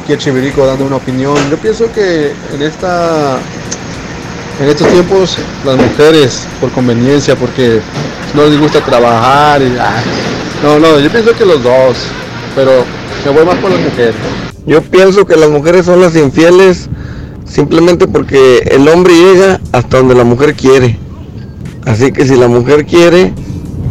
Aquí 0.01 0.13
el 0.13 0.17
Chivirico 0.17 0.65
dando 0.65 0.85
una 0.85 0.95
opinión. 0.95 1.35
Yo 1.49 1.57
pienso 1.57 1.91
que 1.91 2.33
en 2.53 2.61
esta 2.61 3.37
en 4.61 4.69
estos 4.69 4.87
tiempos 4.89 5.37
las 5.65 5.75
mujeres 5.75 6.47
por 6.59 6.69
conveniencia, 6.71 7.35
porque 7.35 7.81
no 8.35 8.45
les 8.45 8.59
gusta 8.59 8.79
trabajar 8.79 9.61
y 9.61 9.75
ah, 9.79 10.03
no, 10.63 10.77
no, 10.77 10.99
yo 10.99 11.09
pienso 11.09 11.35
que 11.35 11.45
los 11.45 11.63
dos, 11.63 11.97
pero 12.55 12.85
me 13.25 13.31
voy 13.31 13.45
más 13.45 13.55
por 13.55 13.71
las 13.71 13.79
mujeres. 13.79 14.15
Yo 14.67 14.81
pienso 14.83 15.25
que 15.25 15.35
las 15.35 15.49
mujeres 15.49 15.87
son 15.87 15.99
las 15.99 16.15
infieles 16.15 16.89
simplemente 17.45 18.07
porque 18.07 18.59
el 18.71 18.87
hombre 18.87 19.15
llega 19.15 19.59
hasta 19.71 19.97
donde 19.97 20.13
la 20.13 20.23
mujer 20.23 20.53
quiere. 20.53 20.97
Así 21.85 22.11
que 22.11 22.27
si 22.27 22.35
la 22.35 22.47
mujer 22.47 22.85
quiere, 22.85 23.33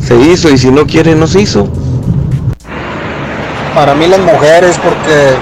se 0.00 0.14
hizo 0.14 0.48
y 0.50 0.56
si 0.56 0.70
no 0.70 0.86
quiere, 0.86 1.16
no 1.16 1.26
se 1.26 1.40
hizo. 1.40 1.68
Para 3.74 3.96
mí 3.96 4.06
las 4.06 4.20
mujeres 4.20 4.78
porque 4.78 5.34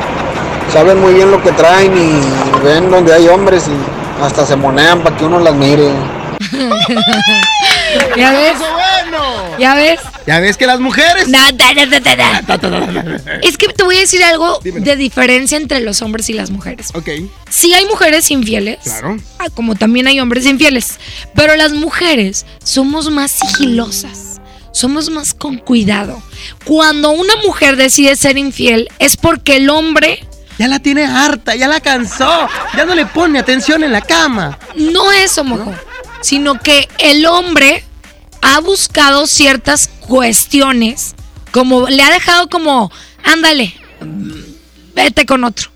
saben 0.73 0.99
muy 1.01 1.13
bien 1.13 1.31
lo 1.31 1.43
que 1.43 1.53
traen 1.53 1.93
y 1.97 2.65
ven 2.65 2.91
donde 2.91 3.13
hay 3.13 3.29
hombres 3.29 3.69
y 3.69 3.98
hasta 4.21 4.47
se 4.47 4.57
monean 4.57 5.03
para 5.03 5.17
que 5.17 5.25
uno 5.25 5.39
las 5.39 5.55
mire. 5.55 5.91
¿Ya 8.17 8.33
ves? 8.33 8.59
¿Ya 9.59 9.75
ves? 9.75 10.01
¿Ya 10.27 10.41
ves 10.41 10.57
que 10.57 10.67
las 10.67 10.79
mujeres? 10.81 11.29
Nada, 11.29 11.51
nada, 11.75 12.01
nada. 12.01 13.41
Es 13.43 13.57
que 13.57 13.69
te 13.69 13.83
voy 13.83 13.97
a 13.97 14.01
decir 14.01 14.23
algo 14.23 14.61
de 14.63 14.97
diferencia 14.97 15.57
entre 15.57 15.81
los 15.81 16.03
hombres 16.03 16.29
y 16.29 16.35
las 16.35 16.51
mujeres. 16.51 16.91
Ok. 16.95 17.09
Sí 17.49 17.73
hay 17.75 17.87
mujeres 17.87 18.31
infieles. 18.31 18.79
Claro. 18.85 19.17
ah, 19.39 19.47
Como 19.55 19.75
también 19.75 20.07
hay 20.07 20.21
hombres 20.21 20.45
infieles. 20.47 20.99
Pero 21.35 21.57
las 21.57 21.73
mujeres 21.73 22.47
somos 22.63 23.11
más 23.11 23.31
sigilosas. 23.31 24.41
Somos 24.73 25.11
más 25.11 25.35
con 25.35 25.57
cuidado. 25.59 26.23
Cuando 26.65 27.11
una 27.11 27.35
mujer 27.45 27.77
decide 27.77 28.15
ser 28.17 28.37
infiel 28.39 28.89
es 28.99 29.17
porque 29.17 29.57
el 29.57 29.71
hombre 29.71 30.25
Ya 30.59 30.67
la 30.67 30.81
tiene 30.81 31.07
harta, 31.07 31.55
ya 31.55 31.69
la 31.69 31.81
cansó. 31.81 32.49
Ya 32.77 32.85
no 32.85 32.95
le 32.95 33.07
pone 33.07 33.39
atención 33.39 33.85
en 33.85 33.93
la 33.93 34.01
cama. 34.01 34.59
no 34.75 35.13
eso, 35.13 35.45
mojo, 35.45 35.73
sino 36.21 36.59
que 36.59 36.89
el 36.99 37.27
hombre 37.27 37.85
ha 38.43 38.61
buscado 38.61 39.27
ciertas 39.27 39.89
cuestiones, 40.01 41.15
como 41.53 41.89
le 41.89 42.03
ha 42.03 42.11
dejado 42.11 42.49
como, 42.49 42.91
ándale, 43.25 43.75
vete 44.95 45.27
con 45.27 45.45
otro. 45.45 45.71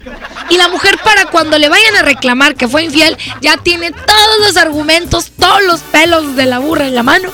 Y 0.51 0.57
la 0.57 0.69
mujer 0.69 0.99
para 1.03 1.27
cuando 1.27 1.59
le 1.59 1.69
vayan 1.69 1.97
a 1.97 2.03
reclamar 2.03 2.57
que 2.57 2.69
fue 2.69 2.85
infiel, 2.85 3.17
ya 3.41 3.57
tiene 3.57 3.93
todos 3.93 4.39
los 4.41 4.57
argumentos, 4.57 5.31
todos 5.39 5.63
los 5.65 5.81
pelos 5.81 6.35
de 6.35 6.47
la 6.47 6.59
burra 6.59 6.87
en 6.87 6.95
la 6.95 7.03
mano. 7.03 7.31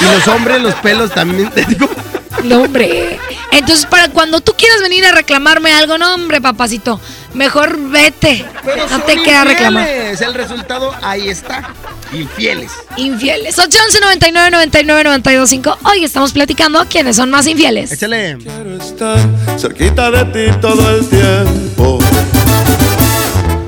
Y 0.00 0.04
los 0.04 0.28
hombres, 0.28 0.62
los 0.62 0.74
pelos 0.76 1.12
también. 1.12 1.50
No, 2.44 2.62
hombre. 2.62 3.18
Entonces, 3.52 3.86
para 3.86 4.08
cuando 4.08 4.40
tú 4.40 4.52
quieras 4.56 4.80
venir 4.80 5.04
a 5.04 5.12
reclamarme 5.12 5.72
algo, 5.72 5.98
no, 5.98 6.14
hombre, 6.14 6.40
papacito, 6.40 7.00
mejor 7.34 7.78
vete. 7.90 8.44
Pero 8.64 8.84
no 8.84 8.88
son 8.88 9.02
te 9.02 9.22
queda 9.22 9.44
reclamar. 9.44 9.88
El 9.88 10.34
resultado 10.34 10.94
ahí 11.02 11.28
está. 11.28 11.74
Infieles. 12.12 12.72
Infieles. 12.96 13.58
811 13.58 14.00
99 14.00 14.50
99 14.50 15.04
925. 15.04 15.78
Hoy 15.90 16.04
estamos 16.04 16.32
platicando 16.32 16.84
quiénes 16.86 17.16
son 17.16 17.30
más 17.30 17.46
infieles. 17.46 17.92
Échale. 17.92 18.38
estar 18.80 19.18
cerquita 19.58 20.10
de 20.10 20.24
ti 20.50 20.58
todo 20.60 20.96
el 20.96 21.08
tiempo. 21.08 21.98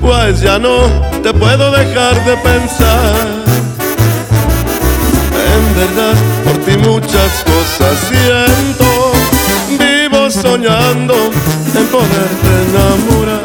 Pues 0.01 0.41
ya 0.41 0.59
no 0.59 0.87
te 1.21 1.33
puedo 1.33 1.71
dejar 1.71 2.25
de 2.25 2.35
pensar. 2.37 3.62
Por 6.43 6.57
ti 6.65 6.77
muchas 6.77 7.43
cosas 7.43 7.97
siento. 8.09 9.11
Vivo 9.69 10.29
soñando 10.29 11.15
en 11.75 11.87
poderte 11.87 12.49
enamorar. 12.69 13.41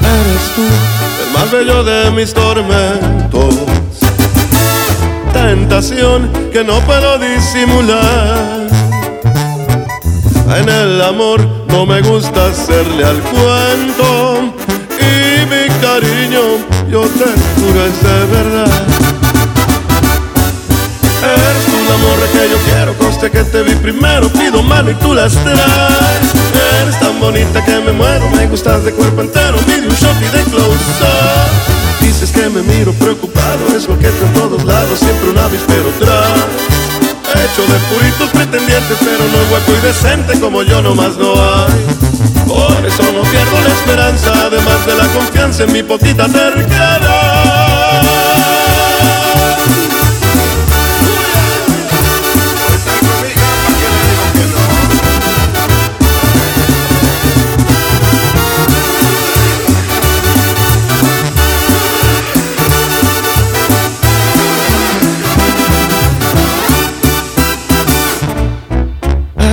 Eres 0.00 0.44
tú 0.54 0.62
el 1.22 1.32
más 1.32 1.50
bello 1.50 1.84
de 1.84 2.10
mis 2.10 2.34
tormentos. 2.34 3.54
Tentación 5.32 6.30
que 6.52 6.64
no 6.64 6.80
puedo 6.80 7.18
disimular. 7.18 8.68
En 10.56 10.68
el 10.68 11.00
amor 11.00 11.40
no 11.68 11.86
me 11.86 12.02
gusta 12.02 12.46
hacerle 12.46 13.04
al 13.04 13.20
cuento 13.20 14.54
y 14.98 15.46
mi 15.46 15.68
cariño 15.80 16.42
yo 16.90 17.02
te 17.02 17.24
juro 17.60 17.86
es 17.86 18.02
de 18.02 18.26
verdad. 18.26 18.91
Quiero, 23.30 23.30
conste 23.30 23.30
que 23.30 23.44
te 23.44 23.62
vi 23.62 23.74
primero, 23.76 24.28
pido 24.28 24.62
mano 24.62 24.90
y 24.90 24.94
tú 24.94 25.14
las 25.14 25.32
traes. 25.32 26.32
Eres 26.82 26.98
tan 26.98 27.20
bonita 27.20 27.64
que 27.64 27.80
me 27.80 27.92
muero, 27.92 28.28
me 28.30 28.46
gustas 28.46 28.84
de 28.84 28.92
cuerpo 28.92 29.20
entero, 29.20 29.58
pide 29.58 29.86
un 29.88 29.94
shot 29.94 30.16
y 30.20 30.36
de 30.36 30.42
close 30.44 31.02
up. 31.02 32.00
Dices 32.00 32.30
que 32.30 32.48
me 32.48 32.62
miro 32.62 32.92
preocupado, 32.94 33.76
es 33.76 33.88
lo 33.88 33.98
que 33.98 34.08
en 34.08 34.32
todos 34.34 34.64
lados, 34.64 34.98
siempre 34.98 35.30
un 35.30 35.38
avispero 35.38 35.90
tras. 35.98 36.46
Hecho 37.32 37.62
de 37.62 37.78
puritos 37.94 38.28
pretendientes, 38.30 38.98
pero 39.00 39.24
no 39.24 39.38
hueco 39.52 39.72
y 39.72 39.80
decente 39.86 40.38
como 40.40 40.62
yo 40.62 40.82
nomás 40.82 41.16
no 41.16 41.32
hay. 41.32 41.72
Por 42.46 42.86
eso 42.86 43.02
no 43.12 43.22
pierdo 43.22 43.60
la 43.62 43.72
esperanza, 43.72 44.32
además 44.46 44.86
de 44.86 44.94
la 44.96 45.06
confianza 45.08 45.64
en 45.64 45.72
mi 45.72 45.82
poquita 45.82 46.28
terquedad. 46.28 48.21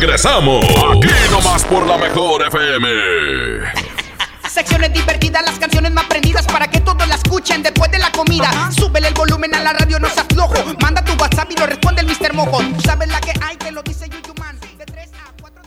Regresamos. 0.00 0.64
Aquí 0.64 1.12
nomás 1.30 1.62
por 1.64 1.86
la 1.86 1.98
mejor 1.98 2.42
FM. 2.46 2.88
Secciones 4.48 4.94
divertidas, 4.94 5.42
las 5.44 5.58
canciones 5.58 5.92
más 5.92 6.06
prendidas 6.06 6.46
para 6.46 6.68
que 6.68 6.80
todos 6.80 7.06
la 7.06 7.16
escuchen 7.16 7.62
después 7.62 7.90
de 7.90 7.98
la 7.98 8.10
comida. 8.10 8.48
Súbele 8.74 9.08
el 9.08 9.14
volumen 9.14 9.54
a 9.54 9.60
la 9.60 9.74
radio, 9.74 9.98
no 9.98 10.08
seas 10.08 10.26
flojo. 10.32 10.54
Manda 10.80 11.04
tu 11.04 11.12
WhatsApp 11.20 11.50
y 11.50 11.56
lo 11.56 11.66
responde 11.66 12.00
el 12.00 12.06
Mr. 12.06 12.32
Mojo. 12.32 12.62
Tú 12.62 12.80
sabes 12.80 13.08
la 13.08 13.20
que 13.20 13.34
hay, 13.42 13.58
te 13.58 13.70
lo 13.72 13.82
dice 13.82 14.08
Yuyuman. 14.08 14.58
De 14.78 14.86
3 14.86 15.10
a 15.12 15.32
4 15.38 15.62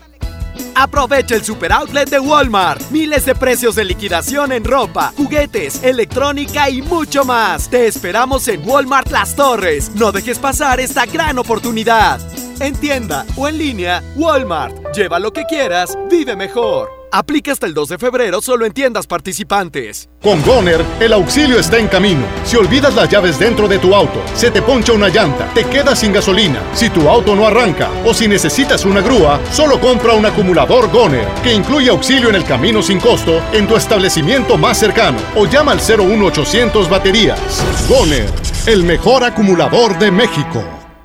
Aprovecha 0.73 1.35
el 1.35 1.43
super 1.43 1.71
outlet 1.71 2.09
de 2.09 2.19
Walmart. 2.19 2.89
Miles 2.89 3.25
de 3.25 3.35
precios 3.35 3.75
de 3.75 3.85
liquidación 3.85 4.51
en 4.51 4.63
ropa, 4.63 5.13
juguetes, 5.15 5.83
electrónica 5.83 6.71
y 6.71 6.81
mucho 6.81 7.23
más. 7.23 7.69
Te 7.69 7.85
esperamos 7.85 8.47
en 8.47 8.67
Walmart 8.67 9.11
Las 9.11 9.35
Torres. 9.35 9.91
No 9.93 10.11
dejes 10.11 10.39
pasar 10.39 10.79
esta 10.79 11.05
gran 11.05 11.37
oportunidad. 11.37 12.19
En 12.59 12.75
tienda 12.75 13.25
o 13.35 13.47
en 13.47 13.57
línea, 13.57 14.03
Walmart. 14.15 14.95
Lleva 14.95 15.19
lo 15.19 15.31
que 15.33 15.43
quieras, 15.45 15.97
vive 16.09 16.35
mejor. 16.35 16.89
Aplica 17.11 17.51
hasta 17.51 17.67
el 17.67 17.75
2 17.75 17.89
de 17.89 17.97
febrero 17.99 18.41
solo 18.41 18.65
en 18.65 18.73
tiendas 18.73 19.05
participantes. 19.05 20.09
Con 20.19 20.41
Goner, 20.43 20.83
el 20.99 21.13
auxilio 21.13 21.59
está 21.59 21.77
en 21.77 21.87
camino. 21.87 22.23
Si 22.43 22.55
olvidas 22.55 22.95
las 22.95 23.07
llaves 23.07 23.37
dentro 23.37 23.67
de 23.67 23.77
tu 23.77 23.93
auto, 23.93 24.19
se 24.33 24.49
te 24.49 24.63
poncha 24.63 24.93
una 24.93 25.09
llanta, 25.09 25.47
te 25.53 25.63
quedas 25.65 25.99
sin 25.99 26.11
gasolina, 26.11 26.59
si 26.73 26.89
tu 26.89 27.07
auto 27.07 27.35
no 27.35 27.45
arranca 27.45 27.89
o 28.03 28.15
si 28.15 28.27
necesitas 28.27 28.83
una 28.83 29.01
grúa, 29.01 29.39
solo 29.51 29.79
compra 29.79 30.13
un 30.13 30.25
acumulador 30.25 30.89
Goner, 30.91 31.27
que 31.43 31.53
incluye 31.53 31.91
auxilio 31.91 32.29
en 32.29 32.35
el 32.35 32.45
camino 32.45 32.81
sin 32.81 32.99
costo 32.99 33.43
en 33.51 33.67
tu 33.67 33.75
establecimiento 33.75 34.57
más 34.57 34.79
cercano 34.79 35.19
o 35.35 35.45
llama 35.45 35.73
al 35.73 35.81
01800 35.81 36.89
baterías. 36.89 37.39
Goner, 37.87 38.25
el 38.65 38.83
mejor 38.83 39.23
acumulador 39.23 39.99
de 39.99 40.09
México. 40.09 40.82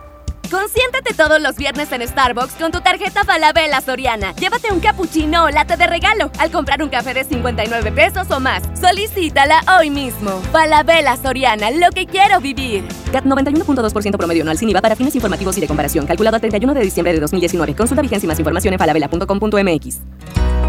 Consiéntate 0.51 1.13
todos 1.13 1.41
los 1.41 1.55
viernes 1.55 1.89
en 1.93 2.05
Starbucks 2.05 2.55
con 2.55 2.73
tu 2.73 2.81
tarjeta 2.81 3.23
Falabella 3.23 3.79
Soriana. 3.79 4.35
Llévate 4.35 4.69
un 4.69 4.81
cappuccino 4.81 5.45
o 5.45 5.49
latte 5.49 5.77
de 5.77 5.87
regalo 5.87 6.29
al 6.39 6.51
comprar 6.51 6.83
un 6.83 6.89
café 6.89 7.13
de 7.13 7.23
59 7.23 7.93
pesos 7.93 8.29
o 8.29 8.41
más. 8.41 8.61
Solicítala 8.77 9.61
hoy 9.79 9.89
mismo. 9.89 10.41
Falabella 10.51 11.15
Soriana, 11.15 11.71
lo 11.71 11.89
que 11.91 12.05
quiero 12.05 12.41
vivir. 12.41 12.85
CAT 13.13 13.23
91.2% 13.23 14.17
promedio 14.17 14.41
anual 14.41 14.57
sin 14.57 14.67
IVA 14.69 14.81
para 14.81 14.97
fines 14.97 15.15
informativos 15.15 15.57
y 15.57 15.61
de 15.61 15.67
comparación. 15.67 16.05
Calculado 16.05 16.35
a 16.35 16.39
31 16.41 16.73
de 16.73 16.81
diciembre 16.81 17.13
de 17.13 17.21
2019. 17.21 17.73
Consulta 17.73 18.01
vigencia 18.01 18.25
y 18.25 18.27
más 18.27 18.39
información 18.39 18.73
en 18.73 18.79
falabella.com.mx. 18.79 19.99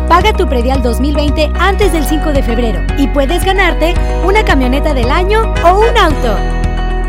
Paga 0.09 0.33
tu 0.37 0.49
predial 0.49 0.81
2020 0.85 1.51
antes 1.59 1.93
del 1.93 2.05
5 2.05 2.33
de 2.33 2.43
febrero 2.45 2.81
y 2.99 3.09
puedes 3.09 3.45
ganarte 3.45 3.95
una 4.25 4.45
camioneta 4.45 4.95
del 4.95 5.11
año 5.11 5.53
o 5.65 5.81
un 5.81 5.99
auto. 5.99 6.62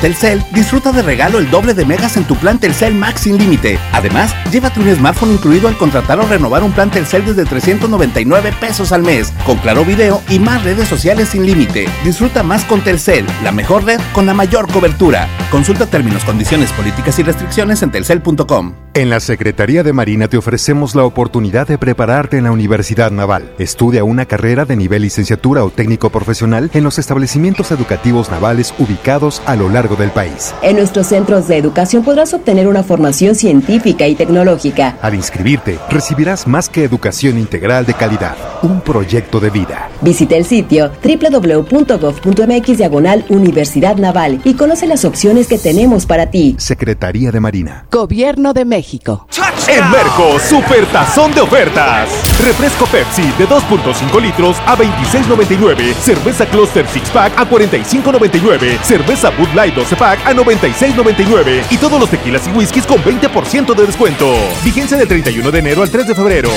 Telcel, 0.00 0.42
disfruta 0.52 0.92
de 0.92 1.02
regalo 1.02 1.38
el 1.38 1.50
doble 1.50 1.74
de 1.74 1.84
megas 1.84 2.16
en 2.16 2.24
tu 2.24 2.34
plan 2.34 2.58
Telcel 2.58 2.94
Max 2.94 3.22
sin 3.22 3.36
límite. 3.36 3.78
Además, 3.92 4.34
llévate 4.50 4.80
un 4.80 4.94
smartphone 4.94 5.32
incluido 5.32 5.68
al 5.68 5.76
contratar 5.76 6.18
o 6.18 6.26
renovar 6.26 6.62
un 6.62 6.72
plan 6.72 6.90
Telcel 6.90 7.26
desde 7.26 7.44
399 7.44 8.54
pesos 8.58 8.92
al 8.92 9.02
mes, 9.02 9.30
con 9.44 9.58
claro 9.58 9.84
video 9.84 10.22
y 10.30 10.38
más 10.38 10.64
redes 10.64 10.88
sociales 10.88 11.28
sin 11.28 11.44
límite. 11.44 11.86
Disfruta 12.02 12.42
más 12.42 12.64
con 12.64 12.80
Telcel, 12.80 13.26
la 13.44 13.52
mejor 13.52 13.84
red 13.84 14.00
con 14.14 14.24
la 14.24 14.32
mayor 14.32 14.72
cobertura. 14.72 15.28
Consulta 15.50 15.86
términos, 15.86 16.24
condiciones, 16.24 16.72
políticas 16.72 17.18
y 17.18 17.22
restricciones 17.22 17.82
en 17.82 17.90
telcel.com. 17.90 18.72
En 18.94 19.08
la 19.08 19.20
Secretaría 19.20 19.82
de 19.82 19.92
Marina 19.92 20.26
te 20.26 20.36
ofrecemos 20.36 20.94
la 20.94 21.04
oportunidad 21.04 21.68
de 21.68 21.78
prepararte 21.78 22.38
en 22.38 22.44
la 22.44 22.52
Universidad 22.52 23.12
Naval. 23.12 23.52
Estudia 23.58 24.02
una 24.02 24.26
carrera 24.26 24.64
de 24.64 24.76
nivel 24.76 25.02
licenciatura 25.02 25.62
o 25.62 25.70
técnico 25.70 26.10
profesional 26.10 26.70
en 26.74 26.84
los 26.84 26.98
establecimientos 26.98 27.70
educativos 27.70 28.30
navales 28.30 28.74
ubicados 28.78 29.42
a 29.46 29.54
lo 29.54 29.68
largo 29.68 29.89
del 29.96 30.10
país. 30.10 30.54
En 30.62 30.76
nuestros 30.76 31.06
centros 31.06 31.48
de 31.48 31.56
educación 31.56 32.02
podrás 32.02 32.34
obtener 32.34 32.68
una 32.68 32.82
formación 32.82 33.34
científica 33.34 34.06
y 34.06 34.14
tecnológica. 34.14 34.96
Al 35.02 35.14
inscribirte, 35.14 35.78
recibirás 35.88 36.46
más 36.46 36.68
que 36.68 36.84
educación 36.84 37.38
integral 37.38 37.86
de 37.86 37.94
calidad, 37.94 38.36
un 38.62 38.80
proyecto 38.80 39.40
de 39.40 39.50
vida. 39.50 39.88
Visita 40.00 40.36
el 40.36 40.44
sitio 40.44 40.90
www.gov.mx 41.02 42.78
diagonal 42.78 43.24
Universidad 43.28 43.96
Naval 43.96 44.40
y 44.44 44.54
conoce 44.54 44.86
las 44.86 45.04
opciones 45.04 45.46
que 45.46 45.58
tenemos 45.58 46.06
para 46.06 46.30
ti. 46.30 46.56
Secretaría 46.58 47.30
de 47.30 47.40
Marina. 47.40 47.86
Gobierno 47.90 48.52
de 48.52 48.64
México. 48.64 49.26
En 49.68 49.90
Merco, 49.90 50.38
super 50.38 50.84
tazón 50.86 51.32
de 51.32 51.40
ofertas. 51.40 52.08
Refresco 52.44 52.86
Pepsi 52.86 53.22
de 53.38 53.46
2.5 53.46 54.20
litros 54.20 54.56
a 54.66 54.76
26.99. 54.76 55.94
Cerveza 55.94 56.46
Cluster 56.46 56.86
Six 56.88 57.10
Pack 57.10 57.38
a 57.38 57.48
45.99. 57.48 58.80
Cerveza 58.82 59.30
Bud 59.30 59.48
Light 59.54 59.76
12 59.80 59.96
Pack 59.96 60.26
a 60.26 60.34
96.99. 60.34 61.64
Y 61.70 61.78
todos 61.78 61.98
los 61.98 62.10
tequilas 62.10 62.46
y 62.46 62.50
whiskies 62.50 62.86
con 62.86 62.98
20% 62.98 63.74
de 63.74 63.86
descuento. 63.86 64.26
Vigencia 64.62 64.96
del 64.96 65.08
31 65.08 65.50
de 65.50 65.58
enero 65.58 65.82
al 65.82 65.90
3 65.90 66.06
de 66.06 66.14
febrero. 66.14 66.50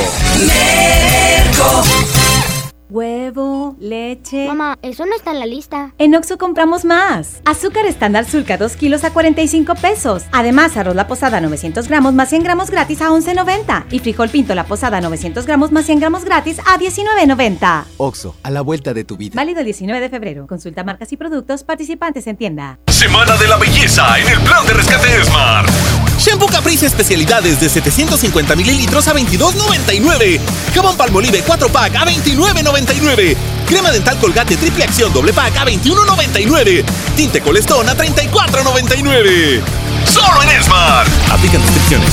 Huevo, 2.89 3.75
leche. 3.79 4.45
Mamá, 4.47 4.77
eso 4.83 5.05
no 5.07 5.15
está 5.15 5.31
en 5.31 5.39
la 5.39 5.47
lista. 5.47 5.95
En 5.97 6.13
Oxo 6.13 6.37
compramos 6.37 6.85
más. 6.85 7.41
Azúcar 7.43 7.87
estándar 7.87 8.25
Sulca 8.25 8.57
2 8.57 8.75
kilos 8.75 9.03
a 9.03 9.11
45 9.11 9.73
pesos. 9.75 10.25
Además, 10.31 10.77
arroz 10.77 10.93
la 10.93 11.07
posada 11.07 11.41
900 11.41 11.87
gramos 11.87 12.13
más 12.13 12.29
100 12.29 12.43
gramos 12.43 12.69
gratis 12.69 13.01
a 13.01 13.09
11.90. 13.09 13.85
Y 13.89 13.97
frijol 13.97 14.29
pinto 14.29 14.53
la 14.53 14.65
posada 14.65 15.01
900 15.01 15.47
gramos 15.47 15.71
más 15.71 15.85
100 15.85 16.01
gramos 16.01 16.23
gratis 16.23 16.59
a 16.59 16.77
19.90. 16.77 17.85
Oxo, 17.97 18.35
a 18.43 18.51
la 18.51 18.61
vuelta 18.61 18.93
de 18.93 19.05
tu 19.05 19.17
vida. 19.17 19.33
Válido 19.35 19.61
el 19.61 19.65
19 19.65 19.99
de 19.99 20.09
febrero. 20.09 20.45
Consulta 20.45 20.83
marcas 20.83 21.11
y 21.11 21.17
productos 21.17 21.63
participantes 21.63 22.27
en 22.27 22.37
tienda. 22.37 22.77
Semana 23.03 23.35
de 23.35 23.49
la 23.49 23.57
belleza 23.57 24.17
en 24.17 24.29
el 24.29 24.39
plan 24.43 24.65
de 24.65 24.75
rescate 24.75 25.25
Smart. 25.25 25.69
Shampoo 26.17 26.47
Caprice 26.47 26.85
especialidades 26.85 27.59
de 27.59 27.67
750 27.67 28.55
mililitros 28.55 29.09
a 29.09 29.13
22.99. 29.13 30.39
Jabón 30.73 30.95
Palmolive 30.95 31.43
4 31.45 31.67
pack 31.67 31.97
a 31.97 32.05
29.99. 32.05 33.35
Crema 33.67 33.91
dental 33.91 34.17
Colgate 34.19 34.55
triple 34.55 34.85
acción 34.85 35.11
doble 35.11 35.33
pack 35.33 35.57
a 35.57 35.65
21.99. 35.65 36.85
Tinte 37.17 37.41
Colestón 37.41 37.89
a 37.89 37.93
34.99. 37.93 39.61
Solo 40.05 40.41
en 40.43 40.63
Smart. 40.63 41.09
Aplican 41.29 41.61
restricciones. 41.61 42.09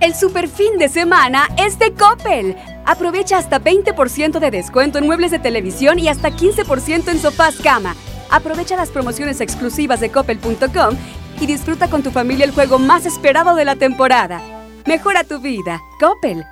El 0.00 0.14
super 0.14 0.48
fin 0.48 0.78
de 0.78 0.88
semana 0.88 1.46
es 1.58 1.78
de 1.78 1.92
Coppel. 1.92 2.56
Aprovecha 2.86 3.36
hasta 3.36 3.60
20% 3.60 4.38
de 4.38 4.50
descuento 4.50 4.96
en 4.96 5.04
muebles 5.04 5.30
de 5.30 5.38
televisión 5.38 5.98
y 5.98 6.08
hasta 6.08 6.30
15% 6.30 7.08
en 7.08 7.20
sofás 7.20 7.56
cama. 7.56 7.94
Aprovecha 8.30 8.76
las 8.76 8.90
promociones 8.90 9.40
exclusivas 9.40 10.00
de 10.00 10.10
coppel.com 10.10 10.96
y 11.40 11.46
disfruta 11.46 11.88
con 11.88 12.02
tu 12.02 12.10
familia 12.10 12.44
el 12.44 12.52
juego 12.52 12.78
más 12.78 13.06
esperado 13.06 13.54
de 13.54 13.64
la 13.64 13.76
temporada. 13.76 14.40
Mejora 14.86 15.24
tu 15.24 15.40
vida. 15.40 15.80
Coppel. 16.00 16.44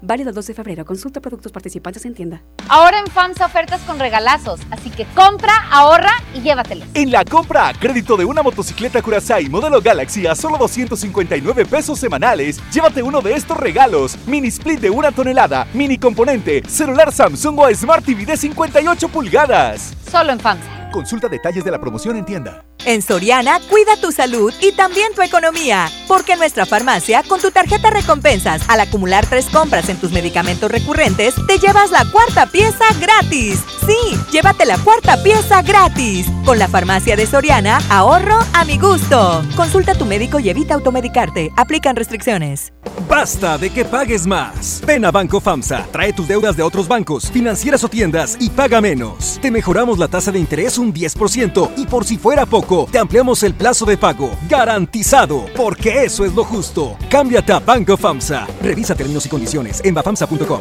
Válido 0.00 0.28
el 0.28 0.34
2 0.34 0.46
de 0.46 0.54
febrero. 0.54 0.84
Consulta 0.84 1.20
productos 1.20 1.50
participantes 1.50 2.04
en 2.04 2.14
tienda. 2.14 2.40
Ahora 2.68 3.00
en 3.00 3.06
FAMSA 3.08 3.46
ofertas 3.46 3.80
con 3.80 3.98
regalazos, 3.98 4.60
así 4.70 4.90
que 4.90 5.06
compra, 5.06 5.66
ahorra 5.70 6.12
y 6.34 6.40
llévatelos. 6.40 6.86
En 6.94 7.10
la 7.10 7.24
compra, 7.24 7.72
crédito 7.78 8.16
de 8.16 8.24
una 8.24 8.42
motocicleta 8.42 9.02
Curaçao 9.02 9.50
modelo 9.50 9.80
Galaxy 9.80 10.26
a 10.26 10.36
solo 10.36 10.56
259 10.56 11.66
pesos 11.66 11.98
semanales, 11.98 12.60
llévate 12.70 13.02
uno 13.02 13.20
de 13.20 13.34
estos 13.34 13.56
regalos: 13.56 14.16
mini 14.26 14.48
split 14.48 14.80
de 14.80 14.90
una 14.90 15.10
tonelada, 15.10 15.66
mini 15.74 15.98
componente, 15.98 16.62
celular 16.68 17.12
Samsung 17.12 17.58
o 17.58 17.74
Smart 17.74 18.04
TV 18.04 18.24
de 18.24 18.36
58 18.36 19.08
pulgadas. 19.08 19.94
Solo 20.08 20.32
en 20.32 20.38
FAMSA. 20.38 20.77
Consulta 20.92 21.28
detalles 21.28 21.64
de 21.64 21.70
la 21.70 21.78
promoción 21.78 22.16
en 22.16 22.24
tienda. 22.24 22.64
En 22.84 23.02
Soriana, 23.02 23.60
cuida 23.68 23.96
tu 24.00 24.12
salud 24.12 24.52
y 24.60 24.72
también 24.72 25.12
tu 25.14 25.22
economía. 25.22 25.90
Porque 26.06 26.32
en 26.32 26.38
nuestra 26.38 26.64
farmacia, 26.64 27.22
con 27.22 27.40
tu 27.40 27.50
tarjeta 27.50 27.90
recompensas, 27.90 28.62
al 28.68 28.80
acumular 28.80 29.26
tres 29.26 29.46
compras 29.46 29.88
en 29.88 29.98
tus 29.98 30.12
medicamentos 30.12 30.70
recurrentes, 30.70 31.34
te 31.46 31.58
llevas 31.58 31.90
la 31.90 32.04
cuarta 32.10 32.46
pieza 32.46 32.84
gratis. 33.00 33.60
Sí, 33.86 34.18
llévate 34.30 34.64
la 34.64 34.78
cuarta 34.78 35.22
pieza 35.22 35.62
gratis. 35.62 36.26
Con 36.44 36.58
la 36.58 36.68
farmacia 36.68 37.16
de 37.16 37.26
Soriana, 37.26 37.78
ahorro 37.90 38.38
a 38.54 38.64
mi 38.64 38.78
gusto. 38.78 39.42
Consulta 39.56 39.92
a 39.92 39.94
tu 39.94 40.04
médico 40.04 40.38
y 40.38 40.48
evita 40.48 40.74
automedicarte. 40.74 41.50
Aplican 41.56 41.96
restricciones. 41.96 42.72
Basta 43.08 43.56
de 43.56 43.70
que 43.70 43.84
pagues 43.84 44.26
más. 44.26 44.82
Ven 44.86 45.04
a 45.04 45.10
Banco 45.10 45.40
FAMSA, 45.40 45.86
trae 45.90 46.12
tus 46.12 46.28
deudas 46.28 46.56
de 46.56 46.62
otros 46.62 46.88
bancos, 46.88 47.30
financieras 47.30 47.82
o 47.84 47.88
tiendas 47.88 48.36
y 48.38 48.50
paga 48.50 48.80
menos. 48.80 49.38
Te 49.40 49.50
mejoramos 49.50 49.98
la 49.98 50.08
tasa 50.08 50.30
de 50.30 50.38
interés 50.38 50.76
un 50.78 50.92
10% 50.92 51.70
y 51.76 51.86
por 51.86 52.04
si 52.04 52.18
fuera 52.18 52.44
poco, 52.44 52.67
te 52.90 52.98
ampliamos 52.98 53.42
el 53.44 53.54
plazo 53.54 53.86
de 53.86 53.96
pago. 53.96 54.30
Garantizado, 54.48 55.46
porque 55.56 56.04
eso 56.04 56.26
es 56.26 56.34
lo 56.34 56.44
justo. 56.44 56.98
Cámbiate 57.08 57.52
a 57.52 57.60
Banco 57.60 57.96
FAMSA. 57.96 58.46
Revisa 58.62 58.94
términos 58.94 59.24
y 59.24 59.30
condiciones 59.30 59.80
en 59.84 59.94
bafamsa.com. 59.94 60.60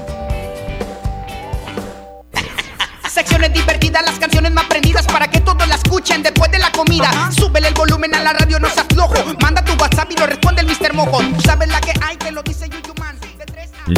Secciones 3.09 3.51
divertidas, 3.53 4.03
las 4.05 4.17
canciones 4.19 4.53
más 4.53 4.65
prendidas 4.65 5.05
para 5.07 5.29
que 5.29 5.41
todos 5.41 5.67
la 5.67 5.75
escuchen 5.75 6.23
después 6.23 6.49
de 6.49 6.59
la 6.59 6.71
comida. 6.71 7.09
Súbele 7.37 7.67
el 7.67 7.73
volumen 7.73 8.15
a 8.15 8.23
la 8.23 8.31
radio, 8.33 8.57
no 8.59 8.69
se 8.69 8.79
aflojo. 8.79 9.15
Manda 9.41 9.65
tu 9.65 9.73
WhatsApp 9.73 10.09
y 10.11 10.15
lo 10.15 10.27
responde 10.27 10.61
el 10.61 10.67
Mr. 10.67 10.93
Mojo. 10.93 11.19
Tú 11.35 11.41
sabes 11.41 11.67
la 11.67 11.81
que 11.81 11.91
hay, 12.01 12.15
te 12.15 12.31
lo 12.31 12.41
dice 12.41 12.69
Yuyuman. 12.69 13.17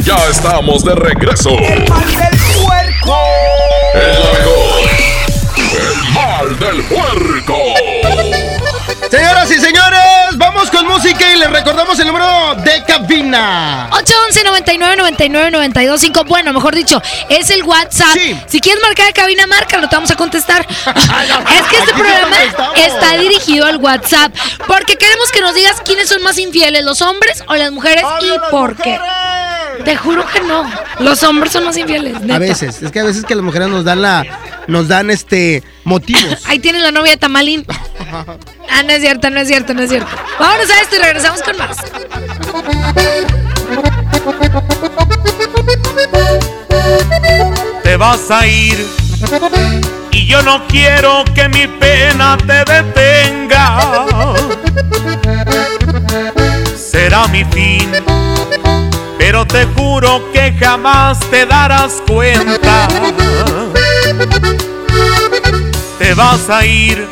Ya 0.04 0.16
estamos 0.28 0.84
de 0.84 0.96
regreso. 0.96 1.50
El 1.50 1.88
mal 1.88 2.06
del 2.06 2.38
puerco. 2.64 3.16
El 3.94 4.18
mejor. 4.38 5.19
El 5.80 6.12
mal 6.12 6.58
del 6.58 6.82
puerco. 6.84 7.56
Señoras 9.10 9.50
y 9.50 9.54
señores, 9.54 10.36
vamos 10.36 10.70
con 10.70 10.86
música 10.86 11.32
y 11.32 11.38
les 11.38 11.50
recordamos 11.50 11.98
el 11.98 12.06
número 12.06 12.54
de 12.56 12.84
cabina. 12.84 13.88
811 13.92 14.44
99 14.44 14.96
99 14.96 15.50
925. 15.50 16.24
Bueno, 16.24 16.52
mejor 16.52 16.74
dicho, 16.74 17.00
es 17.30 17.48
el 17.48 17.62
WhatsApp. 17.62 18.14
Si 18.46 18.60
quieres 18.60 18.82
marcar 18.82 19.06
de 19.06 19.14
cabina, 19.14 19.46
márcalo, 19.46 19.88
te 19.88 19.96
vamos 19.96 20.10
a 20.10 20.16
contestar. 20.16 20.66
es 20.68 21.66
que 21.70 21.76
este 21.78 21.94
programa 21.94 22.36
está 22.76 23.16
dirigido 23.16 23.64
al 23.64 23.78
WhatsApp 23.78 24.32
porque 24.66 24.96
queremos 24.96 25.32
que 25.32 25.40
nos 25.40 25.54
digas 25.54 25.80
quiénes 25.82 26.10
son 26.10 26.22
más 26.22 26.36
infieles, 26.36 26.84
los 26.84 27.00
hombres 27.00 27.42
o 27.48 27.54
las 27.54 27.72
mujeres 27.72 28.04
y 28.20 28.50
por 28.50 28.76
qué. 28.76 29.00
Te 29.84 29.96
juro 29.96 30.24
que 30.26 30.40
no. 30.40 30.68
Los 30.98 31.22
hombres 31.22 31.52
son 31.52 31.64
más 31.64 31.76
infieles. 31.76 32.20
neta. 32.20 32.36
A 32.36 32.38
veces, 32.38 32.82
es 32.82 32.90
que 32.92 33.00
a 33.00 33.04
veces 33.04 33.24
que 33.24 33.34
las 33.34 33.44
mujeres 33.44 33.68
nos 33.68 33.84
dan 33.84 34.02
la, 34.02 34.24
nos 34.66 34.88
dan 34.88 35.10
este 35.10 35.62
motivos. 35.84 36.42
Ahí 36.46 36.58
tienes 36.58 36.82
la 36.82 36.92
novia 36.92 37.12
de 37.12 37.18
Tamalín. 37.18 37.64
Ah, 38.72 38.84
no 38.84 38.92
es 38.92 39.00
cierto, 39.02 39.28
no 39.30 39.40
es 39.40 39.48
cierto, 39.48 39.74
no 39.74 39.82
es 39.82 39.90
cierto. 39.90 40.08
Vámonos 40.38 40.70
a 40.70 40.80
esto 40.80 40.96
y 40.96 40.98
regresamos 41.00 41.42
con 41.42 41.56
más. 41.58 41.76
Te 47.82 47.96
vas 47.96 48.30
a 48.30 48.46
ir 48.46 48.86
y 50.12 50.26
yo 50.26 50.42
no 50.42 50.66
quiero 50.68 51.24
que 51.34 51.48
mi 51.48 51.66
pena 51.66 52.36
te 52.38 52.64
detenga. 52.72 54.36
Será 56.76 57.26
mi 57.28 57.44
fin, 57.44 57.90
pero 59.20 59.46
te 59.46 59.66
juro 59.76 60.32
que 60.32 60.50
jamás 60.58 61.20
te 61.30 61.44
darás 61.44 62.02
cuenta. 62.08 62.88
Te 65.98 66.14
vas 66.14 66.48
a 66.48 66.64
ir 66.64 67.06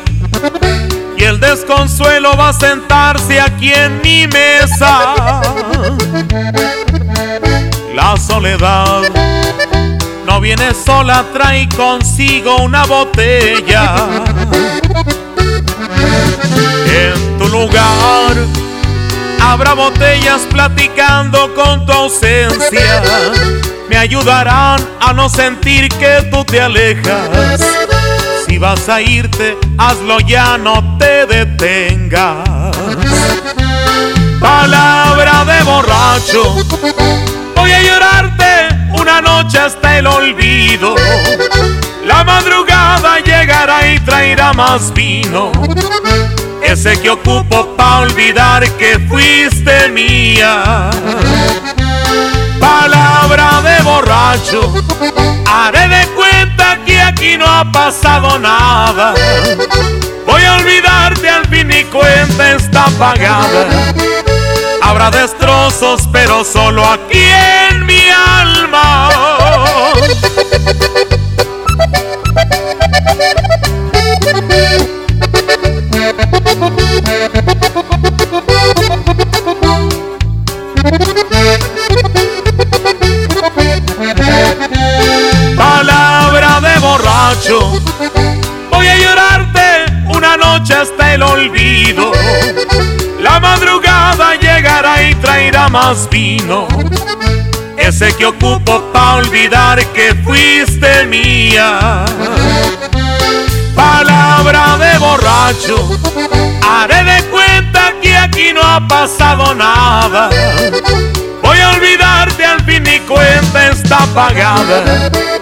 y 1.15 1.23
el 1.23 1.39
desconsuelo 1.39 2.35
va 2.35 2.49
a 2.49 2.53
sentarse 2.53 3.39
aquí 3.39 3.71
en 3.71 4.01
mi 4.01 4.25
mesa. 4.25 5.41
La 7.93 8.17
soledad 8.17 9.03
no 10.25 10.41
viene 10.41 10.73
sola, 10.73 11.23
trae 11.31 11.69
consigo 11.69 12.57
una 12.57 12.85
botella. 12.85 13.93
En 16.87 17.37
tu 17.37 17.47
lugar 17.49 18.35
habrá 19.41 19.73
botellas 20.19 20.41
platicando 20.51 21.53
con 21.53 21.85
tu 21.85 21.91
ausencia. 21.91 23.01
Me 23.89 23.97
ayudarán 23.97 24.79
a 24.99 25.13
no 25.13 25.29
sentir 25.29 25.89
que 25.89 26.27
tú 26.31 26.43
te 26.43 26.61
alejas. 26.61 27.61
Si 28.47 28.57
vas 28.57 28.87
a 28.89 29.01
irte, 29.01 29.57
hazlo 29.77 30.19
ya, 30.21 30.57
no 30.57 30.97
te 30.97 31.25
detengas. 31.25 32.47
Palabra 34.39 35.45
de 35.45 35.63
borracho, 35.63 36.55
voy 37.55 37.71
a 37.71 37.81
llorarte 37.81 38.99
una 38.99 39.21
noche 39.21 39.59
hasta 39.59 39.99
el 39.99 40.07
olvido. 40.07 40.95
La 42.05 42.23
madrugada 42.23 43.19
llegará 43.19 43.87
y 43.87 43.99
traerá 43.99 44.53
más 44.53 44.93
vino. 44.93 45.51
Ese 46.71 47.01
que 47.01 47.09
ocupo 47.09 47.65
pa' 47.75 48.01
olvidar 48.01 48.63
que 48.77 48.99
fuiste 49.09 49.89
mía. 49.89 50.91
Palabra 52.59 53.59
de 53.63 53.81
borracho, 53.81 54.71
haré 55.47 55.87
de 55.87 56.07
cuenta 56.09 56.77
que 56.85 57.01
aquí 57.01 57.37
no 57.37 57.47
ha 57.47 57.71
pasado 57.71 58.37
nada. 58.37 59.15
Voy 60.27 60.43
a 60.43 60.57
olvidarte 60.57 61.27
al 61.27 61.47
fin 61.47 61.71
y 61.71 61.83
cuenta 61.85 62.51
está 62.51 62.85
pagada. 62.99 63.65
Habrá 64.83 65.09
destrozos, 65.09 66.07
pero 66.11 66.43
solo 66.43 66.85
aquí 66.85 67.25
en 67.71 67.83
mi 67.87 68.03
alma. 68.43 69.09
Voy 88.69 88.87
a 88.87 88.97
llorarte 88.97 89.85
una 90.13 90.35
noche 90.35 90.73
hasta 90.73 91.13
el 91.13 91.23
olvido. 91.23 92.11
La 93.19 93.39
madrugada 93.39 94.35
llegará 94.35 95.01
y 95.03 95.15
traerá 95.15 95.69
más 95.69 96.09
vino. 96.09 96.67
Ese 97.77 98.13
que 98.15 98.25
ocupo 98.25 98.81
pa' 98.91 99.15
olvidar 99.15 99.83
que 99.87 100.13
fuiste 100.23 101.05
mía. 101.05 102.05
Palabra 103.73 104.77
de 104.77 104.97
borracho, 104.97 105.97
haré 106.69 107.03
de 107.03 107.23
cuenta 107.29 107.93
que 108.01 108.17
aquí 108.17 108.51
no 108.53 108.61
ha 108.61 108.85
pasado 108.85 109.55
nada. 109.55 110.29
Voy 111.41 111.59
a 111.59 111.69
olvidarte 111.69 112.45
al 112.45 112.61
fin 112.65 112.83
y 112.85 112.99
cuenta 112.99 113.69
está 113.69 113.99
pagada. 114.13 115.38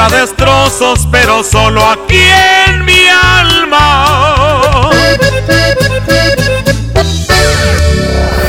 Habrá 0.00 0.20
destrozos, 0.20 1.06
pero 1.12 1.44
solo 1.44 1.84
aquí 1.84 2.22
en 2.66 2.84
mi 2.86 3.06
alma. 3.08 4.88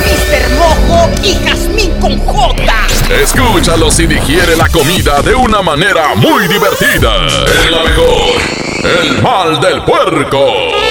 Mr. 0.06 0.50
Mojo 0.58 1.10
y 1.22 1.36
Jazmín 1.46 1.92
con 2.00 2.18
J. 2.20 2.64
Escúchalo 3.22 3.92
si 3.92 4.08
digiere 4.08 4.56
la 4.56 4.70
comida 4.70 5.22
de 5.22 5.36
una 5.36 5.62
manera 5.62 6.16
muy 6.16 6.48
divertida. 6.48 7.26
Es 7.26 7.70
la 7.70 7.84
mejor. 7.84 8.42
El 8.84 9.22
mal 9.22 9.60
del 9.60 9.84
puerco. 9.84 10.91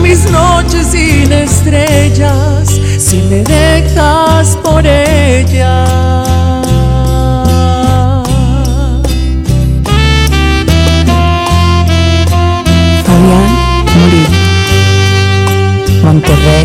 mis 0.00 0.30
noches 0.30 0.88
sin 0.88 1.32
estrellas 1.32 2.80
si 2.98 3.16
me 3.22 3.42
dejas 3.42 4.56
por 4.62 4.86
ella. 4.86 5.84
Fabián 13.04 13.50
Murillo. 13.96 14.46
Monterrey, 16.02 16.64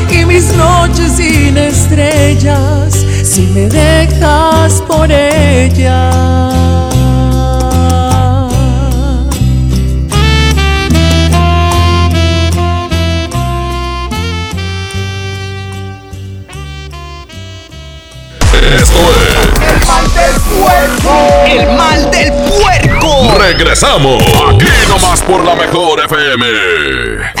mis 0.31 0.53
noches 0.53 1.17
sin 1.17 1.57
estrellas 1.57 3.05
si 3.23 3.41
me 3.47 3.67
dejas 3.67 4.81
por 4.87 5.11
ella. 5.11 6.09
Esto 18.79 18.99
es. 19.11 19.51
El 19.73 19.85
mal 19.85 20.13
del 20.13 20.35
puerco. 20.49 21.13
El 21.45 21.77
mal 21.77 22.11
del 22.11 22.31
puerco. 22.31 23.37
Regresamos. 23.37 24.23
Aquí 24.49 24.65
nomás 24.87 25.21
por 25.21 25.43
la 25.43 25.55
mejor 25.55 25.99
FM. 26.05 27.40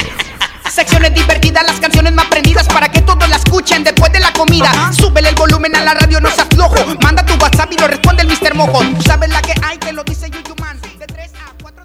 Secciones 0.71 1.13
divertidas, 1.13 1.65
las 1.67 1.81
canciones 1.81 2.13
más 2.13 2.27
prendidas 2.27 2.65
para 2.67 2.89
que 2.89 3.01
todos 3.01 3.27
la 3.27 3.35
escuchen 3.35 3.83
después 3.83 4.09
de 4.13 4.21
la 4.21 4.31
comida. 4.31 4.71
Súbele 4.93 5.27
el 5.27 5.35
volumen 5.35 5.75
a 5.75 5.83
la 5.83 5.93
radio, 5.93 6.21
no 6.21 6.31
se 6.31 6.41
aflojo. 6.41 6.75
Manda 7.03 7.25
tu 7.25 7.33
WhatsApp 7.33 7.73
y 7.73 7.77
lo 7.77 7.87
responde 7.87 8.21
el 8.21 8.29
Mr. 8.29 8.55
Mojo. 8.55 8.79
Tú 8.79 9.01
sabes 9.01 9.29
la 9.29 9.41
que 9.41 9.53
hay, 9.61 9.77
te 9.77 9.91
lo 9.91 10.01
dice 10.05 10.29
Yuyu 10.29 10.55
Man. 10.61 10.79
De 10.97 11.05
3 11.07 11.31
a 11.33 11.53
4 11.61 11.83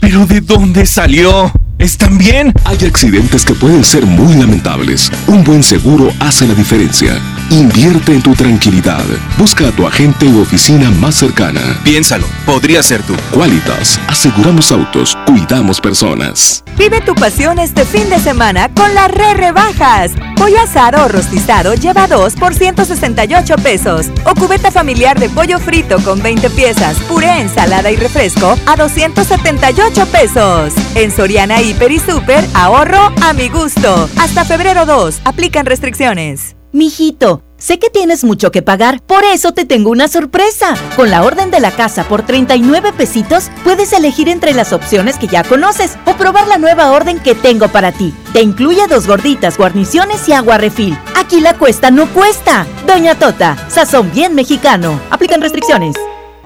¿Pero 0.00 0.26
de 0.26 0.40
dónde 0.42 0.84
salió? 0.84 1.50
¿Están 1.80 2.18
bien? 2.18 2.52
Hay 2.66 2.76
accidentes 2.86 3.42
que 3.42 3.54
pueden 3.54 3.82
ser 3.82 4.04
muy 4.04 4.34
lamentables. 4.34 5.10
Un 5.26 5.42
buen 5.42 5.62
seguro 5.62 6.12
hace 6.20 6.46
la 6.46 6.52
diferencia. 6.52 7.18
Invierte 7.48 8.12
en 8.12 8.20
tu 8.20 8.34
tranquilidad. 8.34 9.02
Busca 9.38 9.68
a 9.68 9.72
tu 9.72 9.86
agente 9.86 10.26
u 10.26 10.42
oficina 10.42 10.90
más 10.90 11.14
cercana. 11.14 11.80
Piénsalo, 11.82 12.26
podría 12.44 12.82
ser 12.82 13.02
tú. 13.02 13.14
Qualitas, 13.32 13.98
aseguramos 14.08 14.70
autos, 14.70 15.16
cuidamos 15.24 15.80
personas. 15.80 16.62
Vive 16.76 17.00
tu 17.00 17.14
pasión 17.14 17.58
este 17.58 17.84
fin 17.84 18.08
de 18.10 18.18
semana 18.18 18.68
con 18.74 18.94
las 18.94 19.10
re 19.10 19.34
rebajas. 19.34 20.12
Pollo 20.36 20.60
asado 20.60 21.04
o 21.04 21.08
rostizado 21.08 21.74
lleva 21.74 22.06
2 22.06 22.36
por 22.36 22.54
168 22.54 23.56
pesos. 23.56 24.06
O 24.24 24.34
cubeta 24.34 24.70
familiar 24.70 25.18
de 25.18 25.28
pollo 25.28 25.58
frito 25.58 25.98
con 26.02 26.22
20 26.22 26.48
piezas, 26.50 26.96
puré, 27.08 27.40
ensalada 27.40 27.90
y 27.90 27.96
refresco 27.96 28.58
a 28.66 28.76
278 28.76 30.06
pesos. 30.06 30.72
En 30.94 31.10
Soriana 31.10 31.60
Hiper 31.70 31.92
y 31.92 32.00
Super, 32.00 32.44
ahorro 32.54 33.12
a 33.22 33.32
mi 33.32 33.48
gusto. 33.48 34.08
Hasta 34.18 34.44
febrero 34.44 34.86
2, 34.86 35.20
aplican 35.24 35.66
restricciones. 35.66 36.56
Mijito, 36.72 37.44
sé 37.58 37.78
que 37.78 37.90
tienes 37.90 38.24
mucho 38.24 38.50
que 38.50 38.60
pagar, 38.60 39.00
por 39.06 39.22
eso 39.22 39.52
te 39.52 39.64
tengo 39.64 39.90
una 39.90 40.08
sorpresa. 40.08 40.74
Con 40.96 41.10
la 41.10 41.22
orden 41.22 41.52
de 41.52 41.60
la 41.60 41.70
casa 41.70 42.08
por 42.08 42.26
39 42.26 42.92
pesitos, 42.92 43.52
puedes 43.62 43.92
elegir 43.92 44.28
entre 44.28 44.52
las 44.52 44.72
opciones 44.72 45.16
que 45.16 45.28
ya 45.28 45.44
conoces 45.44 45.96
o 46.06 46.14
probar 46.14 46.48
la 46.48 46.58
nueva 46.58 46.90
orden 46.90 47.20
que 47.20 47.36
tengo 47.36 47.68
para 47.68 47.92
ti. 47.92 48.12
Te 48.32 48.42
incluye 48.42 48.88
dos 48.88 49.06
gorditas, 49.06 49.56
guarniciones 49.56 50.28
y 50.28 50.32
agua 50.32 50.58
refil. 50.58 50.98
Aquí 51.14 51.40
la 51.40 51.54
cuesta 51.54 51.92
no 51.92 52.08
cuesta. 52.08 52.66
Doña 52.84 53.14
Tota, 53.14 53.56
sazón 53.68 54.10
bien 54.10 54.34
mexicano. 54.34 54.98
Aplican 55.10 55.40
restricciones. 55.40 55.94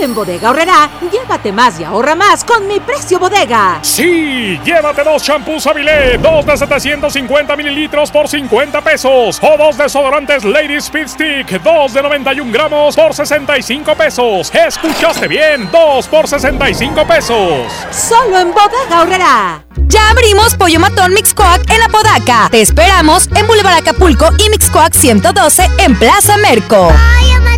En 0.00 0.14
Bodega 0.14 0.50
Horrera, 0.50 0.88
llévate 1.10 1.50
más 1.50 1.80
y 1.80 1.84
ahorra 1.84 2.14
más 2.14 2.44
con 2.44 2.68
mi 2.68 2.78
precio 2.78 3.18
bodega. 3.18 3.80
Sí, 3.82 4.56
llévate 4.64 5.02
dos 5.02 5.22
shampoos 5.22 5.66
Avilé, 5.66 6.18
dos 6.18 6.46
de 6.46 6.56
750 6.56 7.56
mililitros 7.56 8.10
por 8.12 8.28
50 8.28 8.80
pesos. 8.82 9.40
O 9.42 9.56
dos 9.56 9.76
desodorantes 9.76 10.44
Lady 10.44 10.76
Speed 10.76 11.08
Stick, 11.08 11.62
dos 11.62 11.94
de 11.94 12.02
91 12.02 12.52
gramos 12.52 12.94
por 12.94 13.12
65 13.12 13.94
pesos. 13.96 14.54
¿Escuchaste 14.54 15.26
bien? 15.26 15.68
Dos 15.72 16.06
por 16.06 16.28
65 16.28 17.04
pesos. 17.04 17.72
Solo 17.90 18.38
en 18.38 18.52
Bodega 18.52 19.00
Horrera. 19.02 19.64
Ya 19.88 20.10
abrimos 20.10 20.54
Pollo 20.54 20.78
Matón 20.78 21.12
Mixcoac 21.12 21.68
en 21.70 21.82
Apodaca. 21.82 22.48
Te 22.50 22.60
esperamos 22.60 23.28
en 23.34 23.46
Boulevard 23.48 23.78
Acapulco 23.78 24.28
y 24.38 24.48
Mixcoac 24.50 24.92
112 24.94 25.68
en 25.78 25.98
Plaza 25.98 26.36
Merco. 26.36 26.88
Pollo 26.88 27.57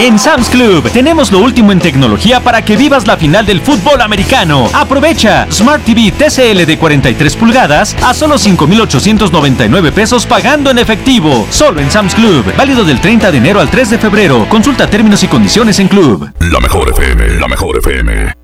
En 0.00 0.18
Sam's 0.18 0.48
Club 0.48 0.90
tenemos 0.90 1.30
lo 1.30 1.38
último 1.38 1.70
en 1.70 1.78
tecnología 1.78 2.40
para 2.40 2.64
que 2.64 2.76
vivas 2.76 3.06
la 3.06 3.16
final 3.16 3.46
del 3.46 3.60
fútbol 3.60 4.00
americano. 4.00 4.68
Aprovecha 4.74 5.46
Smart 5.52 5.84
TV 5.84 6.10
TCL 6.10 6.66
de 6.66 6.76
43 6.78 7.36
pulgadas 7.36 7.94
a 8.02 8.12
solo 8.12 8.36
5,899 8.36 9.92
pesos 9.92 10.26
pagando 10.26 10.72
en 10.72 10.78
efectivo. 10.80 11.46
Solo 11.50 11.80
en 11.80 11.92
Sam's 11.92 12.16
Club. 12.16 12.44
Válido 12.56 12.84
del 12.84 13.00
30 13.00 13.30
de 13.30 13.38
enero 13.38 13.60
al 13.60 13.70
3 13.70 13.90
de 13.90 13.98
febrero. 13.98 14.48
Consulta 14.48 14.90
términos 14.90 15.22
y 15.22 15.28
condiciones 15.28 15.78
en 15.78 15.86
Club. 15.86 16.28
La 16.40 16.58
mejor 16.58 16.90
FM, 16.90 17.38
la 17.38 17.46
mejor 17.46 17.78
FM. 17.78 18.43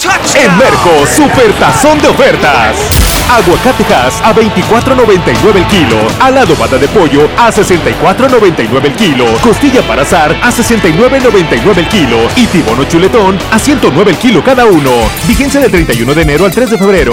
En 0.00 0.56
Merco, 0.56 1.04
super 1.12 1.52
tazón 1.54 2.00
de 2.00 2.06
ofertas. 2.06 2.76
Aguacatejas 3.30 4.20
a 4.22 4.32
24.99 4.32 5.56
el 5.56 5.66
kilo. 5.66 5.96
Alado 6.20 6.54
pata 6.54 6.78
de 6.78 6.86
pollo 6.86 7.28
a 7.36 7.50
64.99 7.50 8.84
el 8.84 8.94
kilo. 8.94 9.24
Costilla 9.42 9.82
para 9.82 10.02
azar 10.02 10.38
a 10.40 10.52
69.99 10.52 11.78
el 11.78 11.88
kilo. 11.88 12.16
Y 12.36 12.46
tibono 12.46 12.84
chuletón 12.84 13.38
a 13.50 13.58
109 13.58 14.12
el 14.12 14.18
kilo 14.18 14.44
cada 14.44 14.66
uno. 14.66 14.92
Vigencia 15.26 15.60
del 15.60 15.72
31 15.72 16.14
de 16.14 16.22
enero 16.22 16.44
al 16.44 16.52
3 16.52 16.70
de 16.70 16.78
febrero. 16.78 17.12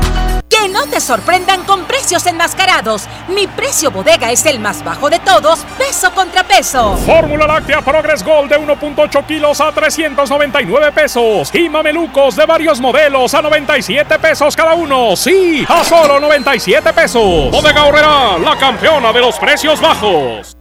Que 0.61 0.69
no 0.69 0.85
te 0.85 1.01
sorprendan 1.01 1.63
con 1.63 1.85
precios 1.85 2.27
enmascarados. 2.27 3.07
Mi 3.29 3.47
precio 3.47 3.89
bodega 3.89 4.31
es 4.31 4.45
el 4.45 4.59
más 4.59 4.83
bajo 4.83 5.09
de 5.09 5.17
todos, 5.17 5.65
peso 5.75 6.11
contra 6.13 6.43
peso. 6.43 6.97
Fórmula 6.97 7.47
láctea 7.47 7.81
Progress 7.81 8.23
Gold 8.23 8.51
de 8.51 8.59
1.8 8.59 9.25
kilos 9.25 9.59
a 9.59 9.71
399 9.71 10.91
pesos. 10.91 11.49
Y 11.55 11.67
mamelucos 11.67 12.35
de 12.35 12.45
varios 12.45 12.79
modelos 12.79 13.33
a 13.33 13.41
97 13.41 14.19
pesos 14.19 14.55
cada 14.55 14.75
uno. 14.75 15.15
Sí, 15.15 15.65
a 15.67 15.83
solo 15.83 16.19
97 16.19 16.93
pesos. 16.93 17.49
Bodega 17.49 17.85
Horrera, 17.85 18.37
la 18.37 18.55
campeona 18.59 19.11
de 19.11 19.19
los 19.19 19.39
precios 19.39 19.81
bajos. 19.81 20.55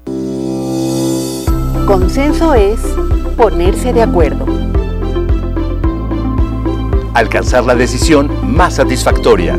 Consenso 1.87 2.55
es 2.55 2.81
ponerse 3.37 3.93
de 3.93 4.03
acuerdo. 4.03 4.47
Alcanzar 7.13 7.65
la 7.65 7.75
decisión 7.75 8.31
más 8.55 8.77
satisfactoria. 8.77 9.59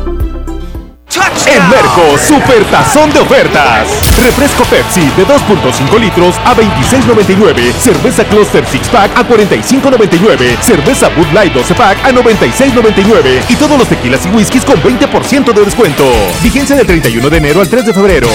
En 1.45 1.69
Merco, 1.69 2.17
super 2.17 2.63
tazón 2.65 3.11
de 3.11 3.19
ofertas. 3.19 3.87
Refresco 4.17 4.63
Pepsi 4.63 5.01
de 5.17 5.25
2.5 5.25 5.99
litros 5.99 6.35
a 6.45 6.55
26.99. 6.55 7.73
Cerveza 7.73 8.23
Cluster 8.23 8.65
Six 8.65 8.87
Pack 8.89 9.17
a 9.17 9.27
45.99. 9.27 10.59
Cerveza 10.61 11.09
Bud 11.09 11.27
Light 11.33 11.53
12 11.53 11.73
Pack 11.73 12.05
a 12.05 12.11
96.99. 12.11 13.43
Y 13.49 13.55
todos 13.55 13.77
los 13.77 13.87
tequilas 13.87 14.25
y 14.25 14.29
whiskies 14.29 14.63
con 14.63 14.81
20% 14.81 15.53
de 15.53 15.65
descuento. 15.65 16.05
Vigencia 16.41 16.75
del 16.75 16.87
31 16.87 17.29
de 17.29 17.37
enero 17.37 17.61
al 17.61 17.67
3 17.67 17.85
de 17.85 17.93
febrero. 17.93 18.29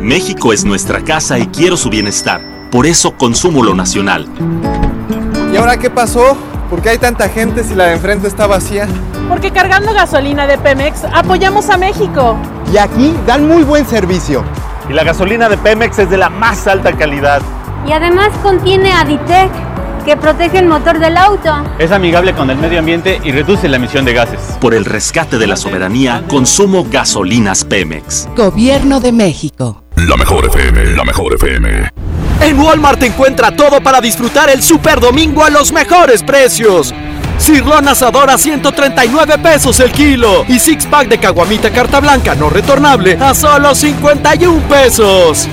México 0.00 0.52
es 0.52 0.64
nuestra 0.64 1.02
casa 1.02 1.38
y 1.38 1.46
quiero 1.46 1.76
su 1.76 1.90
bienestar. 1.90 2.40
Por 2.70 2.86
eso 2.86 3.16
consumo 3.16 3.62
lo 3.62 3.74
nacional. 3.74 4.26
¿Y 5.52 5.56
ahora 5.56 5.78
qué 5.78 5.90
pasó? 5.90 6.36
¿Por 6.68 6.82
qué 6.82 6.90
hay 6.90 6.98
tanta 6.98 7.28
gente 7.28 7.62
si 7.62 7.74
la 7.74 7.84
de 7.84 7.92
enfrente 7.92 8.26
está 8.26 8.46
vacía? 8.46 8.88
Porque 9.32 9.50
cargando 9.50 9.94
gasolina 9.94 10.46
de 10.46 10.58
Pemex 10.58 11.04
apoyamos 11.10 11.70
a 11.70 11.78
México. 11.78 12.36
Y 12.70 12.76
aquí 12.76 13.14
dan 13.26 13.48
muy 13.48 13.62
buen 13.62 13.86
servicio. 13.86 14.44
Y 14.90 14.92
la 14.92 15.04
gasolina 15.04 15.48
de 15.48 15.56
Pemex 15.56 16.00
es 16.00 16.10
de 16.10 16.18
la 16.18 16.28
más 16.28 16.66
alta 16.66 16.92
calidad. 16.92 17.40
Y 17.88 17.92
además 17.92 18.28
contiene 18.42 18.92
Aditec, 18.92 19.50
que 20.04 20.18
protege 20.18 20.58
el 20.58 20.66
motor 20.66 20.98
del 20.98 21.16
auto. 21.16 21.50
Es 21.78 21.92
amigable 21.92 22.34
con 22.34 22.50
el 22.50 22.58
medio 22.58 22.80
ambiente 22.80 23.22
y 23.24 23.32
reduce 23.32 23.70
la 23.70 23.76
emisión 23.78 24.04
de 24.04 24.12
gases. 24.12 24.38
Por 24.60 24.74
el 24.74 24.84
rescate 24.84 25.38
de 25.38 25.46
la 25.46 25.56
soberanía, 25.56 26.24
consumo 26.28 26.86
gasolinas 26.90 27.64
Pemex. 27.64 28.28
Gobierno 28.36 29.00
de 29.00 29.12
México. 29.12 29.82
La 29.96 30.18
mejor 30.18 30.44
FM, 30.44 30.94
la 30.94 31.04
mejor 31.04 31.32
FM. 31.36 31.88
En 32.42 32.58
Walmart 32.58 33.02
encuentra 33.02 33.56
todo 33.56 33.80
para 33.80 34.02
disfrutar 34.02 34.50
el 34.50 34.62
Super 34.62 35.00
Domingo 35.00 35.42
a 35.42 35.48
los 35.48 35.72
mejores 35.72 36.22
precios. 36.22 36.92
Cirlón 37.42 37.88
asador 37.88 38.30
a 38.30 38.38
139 38.38 39.38
pesos 39.38 39.80
el 39.80 39.90
kilo 39.90 40.44
y 40.46 40.60
six 40.60 40.86
pack 40.86 41.08
de 41.08 41.18
caguamita 41.18 41.70
carta 41.72 41.98
blanca 41.98 42.36
no 42.36 42.48
retornable 42.48 43.18
a 43.20 43.34
solo 43.34 43.74
51 43.74 44.68
pesos. 44.68 45.48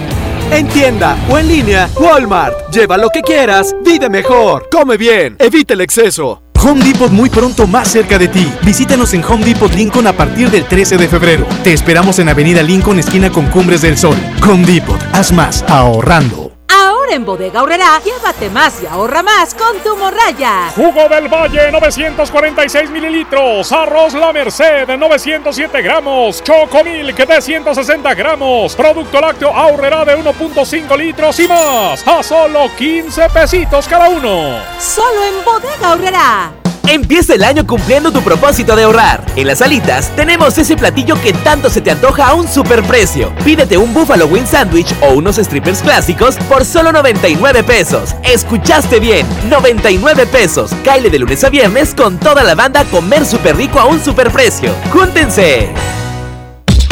En 0.51 0.67
tienda 0.67 1.17
o 1.27 1.39
en 1.39 1.47
línea, 1.47 1.89
Walmart. 1.99 2.69
Lleva 2.71 2.95
lo 2.95 3.09
que 3.09 3.21
quieras, 3.21 3.75
vive 3.83 4.07
mejor, 4.07 4.69
come 4.71 4.97
bien, 4.97 5.35
evita 5.39 5.73
el 5.73 5.81
exceso. 5.81 6.43
Home 6.63 6.83
Depot 6.83 7.11
muy 7.11 7.29
pronto 7.31 7.65
más 7.65 7.87
cerca 7.87 8.19
de 8.19 8.27
ti. 8.27 8.47
Visítanos 8.61 9.15
en 9.15 9.23
Home 9.23 9.45
Depot 9.45 9.73
Lincoln 9.73 10.05
a 10.05 10.13
partir 10.13 10.51
del 10.51 10.65
13 10.65 10.95
de 10.97 11.07
febrero. 11.07 11.47
Te 11.63 11.73
esperamos 11.73 12.19
en 12.19 12.29
Avenida 12.29 12.61
Lincoln, 12.61 12.99
esquina 12.99 13.31
con 13.31 13.47
Cumbres 13.47 13.81
del 13.81 13.97
Sol. 13.97 14.17
Home 14.47 14.65
Depot, 14.65 15.01
haz 15.13 15.31
más 15.31 15.63
ahorrando. 15.67 16.48
Ahora 16.71 17.13
en 17.13 17.25
Bodega 17.25 17.63
Horrera, 17.63 17.99
llévate 18.03 18.49
más 18.49 18.81
y 18.81 18.85
ahorra 18.85 19.23
más 19.23 19.53
con 19.55 19.77
tu 19.79 19.95
morraya. 19.97 20.71
Jugo 20.75 21.09
del 21.09 21.27
Valle 21.27 21.71
946 21.71 22.89
mililitros, 22.89 23.71
arroz 23.71 24.13
La 24.13 24.31
Merced 24.31 24.87
907 24.87 25.81
gramos, 25.81 26.43
Chocomilk 26.43 27.17
de 27.17 27.41
160 27.41 28.13
gramos, 28.13 28.75
producto 28.75 29.19
lácteo 29.19 29.49
Ahorrera 29.49 30.05
de 30.05 30.17
1.5 30.17 30.97
litros 30.97 31.39
y 31.39 31.47
más, 31.47 32.07
a 32.07 32.21
solo 32.21 32.69
15 32.77 33.29
pesitos 33.29 33.87
cada 33.87 34.09
uno. 34.09 34.59
Solo 34.79 35.23
en 35.23 35.43
Bodega 35.43 35.91
Horrera. 35.91 36.58
Empieza 36.89 37.35
el 37.35 37.43
año 37.43 37.67
cumpliendo 37.67 38.11
tu 38.11 38.23
propósito 38.23 38.75
de 38.75 38.81
ahorrar. 38.81 39.23
En 39.35 39.45
las 39.45 39.61
alitas 39.61 40.09
tenemos 40.15 40.57
ese 40.57 40.75
platillo 40.75 41.21
que 41.21 41.33
tanto 41.33 41.69
se 41.69 41.81
te 41.81 41.91
antoja 41.91 42.29
a 42.29 42.33
un 42.33 42.47
superprecio. 42.47 43.31
Pídete 43.45 43.77
un 43.77 43.93
Buffalo 43.93 44.25
Wing 44.25 44.47
Sandwich 44.47 44.95
o 45.01 45.13
unos 45.13 45.35
strippers 45.35 45.83
clásicos 45.83 46.37
por 46.49 46.65
solo 46.65 46.91
99 46.91 47.63
pesos. 47.63 48.15
Escuchaste 48.23 48.99
bien, 48.99 49.27
99 49.51 50.25
pesos. 50.25 50.71
Caile 50.83 51.11
de 51.11 51.19
lunes 51.19 51.43
a 51.43 51.51
viernes 51.51 51.93
con 51.93 52.17
toda 52.17 52.43
la 52.43 52.55
banda 52.55 52.83
comer 52.85 53.23
súper 53.23 53.55
rico 53.55 53.79
a 53.79 53.85
un 53.85 54.03
superprecio. 54.03 54.73
¡Júntense! 54.91 55.69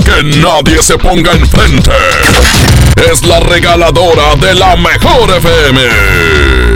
Que 0.05 0.23
nadie 0.37 0.77
se 0.83 0.95
ponga 0.99 1.31
enfrente. 1.31 1.91
Es 3.11 3.23
la 3.23 3.39
regaladora 3.39 4.35
de 4.35 4.53
la 4.53 4.75
mejor 4.75 5.31
FM. 5.37 6.66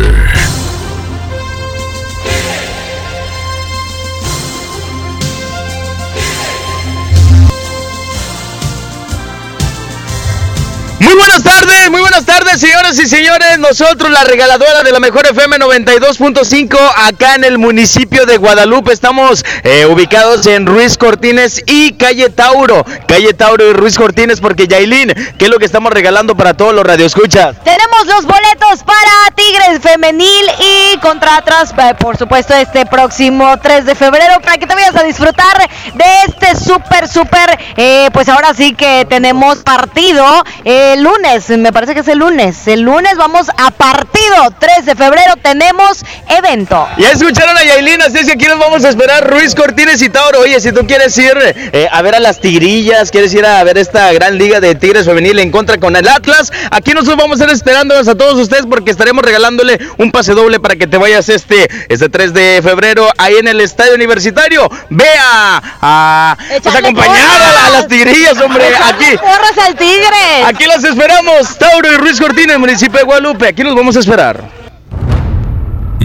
Muy 11.91 11.99
buenas 11.99 12.25
tardes, 12.25 12.61
señoras 12.61 12.97
y 12.99 13.07
señores. 13.07 13.59
Nosotros, 13.59 14.09
la 14.09 14.23
regaladora 14.23 14.81
de 14.81 14.93
la 14.93 14.99
mejor 15.01 15.25
FM 15.27 15.57
92.5, 15.57 16.77
acá 16.95 17.35
en 17.35 17.43
el 17.43 17.57
municipio 17.57 18.25
de 18.25 18.37
Guadalupe. 18.37 18.93
Estamos 18.93 19.43
eh, 19.63 19.85
ubicados 19.85 20.47
en 20.47 20.65
Ruiz 20.65 20.97
Cortines 20.97 21.61
y 21.65 21.91
Calle 21.93 22.29
Tauro. 22.29 22.85
Calle 23.07 23.33
Tauro 23.33 23.69
y 23.69 23.73
Ruiz 23.73 23.97
Cortines, 23.97 24.39
porque 24.39 24.67
Yailin, 24.67 25.13
¿qué 25.37 25.45
es 25.45 25.51
lo 25.51 25.59
que 25.59 25.65
estamos 25.65 25.91
regalando 25.91 26.35
para 26.35 26.53
todos 26.53 26.73
los 26.73 26.85
radioescuchas? 26.85 27.57
Tenemos 27.65 27.90
los 28.05 28.25
boletos 28.25 28.83
para 28.83 29.35
Tigres 29.35 29.79
Femenil 29.81 30.45
y 30.59 30.97
contra 30.99 31.37
Atlas, 31.37 31.73
eh, 31.77 31.93
por 31.99 32.17
supuesto, 32.17 32.53
este 32.55 32.85
próximo 32.85 33.57
3 33.57 33.85
de 33.85 33.95
febrero, 33.95 34.39
para 34.41 34.57
que 34.57 34.65
te 34.65 34.73
vayas 34.73 34.95
a 34.95 35.03
disfrutar 35.03 35.57
de 35.93 36.05
este 36.27 36.55
súper, 36.55 37.07
súper, 37.07 37.59
eh, 37.77 38.09
pues 38.13 38.29
ahora 38.29 38.53
sí 38.53 38.73
que 38.73 39.05
tenemos 39.07 39.59
partido. 39.59 40.25
El 40.63 41.03
lunes, 41.03 41.49
me 41.49 41.71
parece 41.71 41.93
que 41.93 41.99
es 41.99 42.07
el 42.07 42.19
lunes. 42.19 42.67
El 42.67 42.81
lunes 42.81 43.17
vamos 43.17 43.47
a 43.57 43.71
partido. 43.71 44.53
3 44.57 44.85
de 44.85 44.95
febrero 44.95 45.35
tenemos 45.41 46.03
evento. 46.29 46.87
Ya 46.97 47.11
escucharon 47.11 47.57
a 47.57 47.63
Yailin, 47.63 48.01
así 48.01 48.19
es 48.19 48.25
que 48.25 48.33
aquí 48.33 48.45
nos 48.45 48.59
vamos 48.59 48.83
a 48.85 48.89
esperar 48.89 49.29
Ruiz 49.29 49.53
Cortines 49.53 50.01
y 50.01 50.09
Tauro. 50.09 50.39
Oye, 50.39 50.59
si 50.59 50.71
tú 50.71 50.87
quieres 50.87 51.17
ir 51.17 51.37
eh, 51.37 51.87
a 51.91 52.01
ver 52.01 52.15
a 52.15 52.19
las 52.19 52.39
tigrillas, 52.39 53.11
quieres 53.11 53.33
ir 53.33 53.45
a 53.45 53.63
ver 53.63 53.77
esta 53.77 54.11
gran 54.13 54.37
liga 54.37 54.59
de 54.59 54.75
Tigres 54.75 55.05
Femenil 55.05 55.39
en 55.39 55.51
contra 55.51 55.77
con 55.77 55.95
el 55.95 56.07
Atlas, 56.07 56.51
aquí 56.71 56.93
nosotros 56.93 57.17
vamos 57.17 57.41
a 57.41 57.45
estar 57.45 57.51
a 57.91 58.15
todos 58.15 58.39
ustedes 58.39 58.65
porque 58.65 58.91
estaremos 58.91 59.23
regalándole 59.23 59.77
un 59.97 60.11
pase 60.11 60.33
doble 60.33 60.59
para 60.59 60.75
que 60.75 60.87
te 60.87 60.97
vayas 60.97 61.27
este, 61.29 61.67
este 61.89 62.09
3 62.09 62.33
de 62.33 62.61
febrero 62.63 63.09
ahí 63.17 63.35
en 63.35 63.47
el 63.47 63.59
estadio 63.59 63.95
universitario. 63.95 64.69
Vea 64.89 65.61
a, 65.81 66.37
pues, 66.61 66.75
acompañar 66.75 67.41
a, 67.65 67.69
las 67.69 67.87
tigrillas, 67.87 68.39
hombre. 68.39 68.63
Aquí. 68.67 69.17
Porras 69.17 69.57
al 69.67 69.75
tigre. 69.75 70.43
Aquí 70.45 70.65
las 70.65 70.83
esperamos, 70.83 71.57
Tauro 71.57 71.91
y 71.91 71.97
Ruiz 71.97 72.19
Cortines, 72.19 72.57
municipio 72.57 72.99
de 72.99 73.05
Guadalupe. 73.05 73.47
Aquí 73.47 73.63
nos 73.63 73.75
vamos 73.75 73.95
a 73.97 73.99
esperar. 73.99 74.41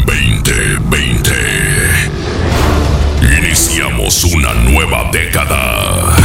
2020. 0.04 1.32
Iniciamos 3.38 4.24
una 4.24 4.52
nueva 4.54 5.08
década. 5.12 6.16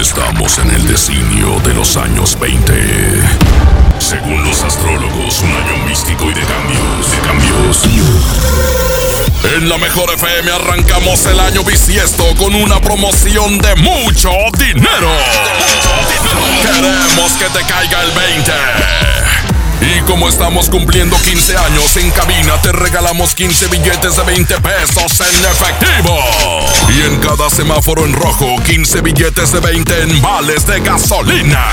Estamos 0.00 0.58
en 0.58 0.70
el 0.70 0.86
designio 0.86 1.60
de 1.64 1.74
los 1.74 1.96
años 1.96 2.38
20. 2.40 3.51
Según 4.02 4.42
los 4.42 4.62
astrólogos, 4.62 5.40
un 5.42 5.50
año 5.52 5.76
místico 5.86 6.24
y 6.28 6.34
de 6.34 6.42
cambios, 6.42 7.10
de 7.12 7.18
cambios. 7.20 7.88
En 9.54 9.68
la 9.68 9.78
mejor 9.78 10.12
FM 10.12 10.50
arrancamos 10.50 11.24
el 11.26 11.38
año 11.38 11.62
bisiesto 11.62 12.24
con 12.36 12.52
una 12.52 12.80
promoción 12.80 13.58
de 13.58 13.74
mucho 13.76 14.30
dinero. 14.58 15.08
Queremos 16.62 17.32
que 17.38 17.44
te 17.56 17.64
caiga 17.64 18.02
el 18.02 18.10
20. 18.10 19.21
Y 19.84 20.00
como 20.02 20.28
estamos 20.28 20.68
cumpliendo 20.70 21.16
15 21.16 21.56
años 21.56 21.96
en 21.96 22.10
cabina, 22.12 22.60
te 22.62 22.70
regalamos 22.72 23.34
15 23.34 23.66
billetes 23.66 24.16
de 24.16 24.22
20 24.22 24.60
pesos 24.60 25.20
en 25.20 25.44
efectivo. 25.44 26.18
Y 26.96 27.00
en 27.02 27.18
cada 27.18 27.50
semáforo 27.50 28.04
en 28.04 28.12
rojo, 28.12 28.56
15 28.64 29.00
billetes 29.00 29.52
de 29.52 29.60
20 29.60 30.02
en 30.02 30.22
vales 30.22 30.66
de 30.66 30.80
gasolina. 30.80 31.64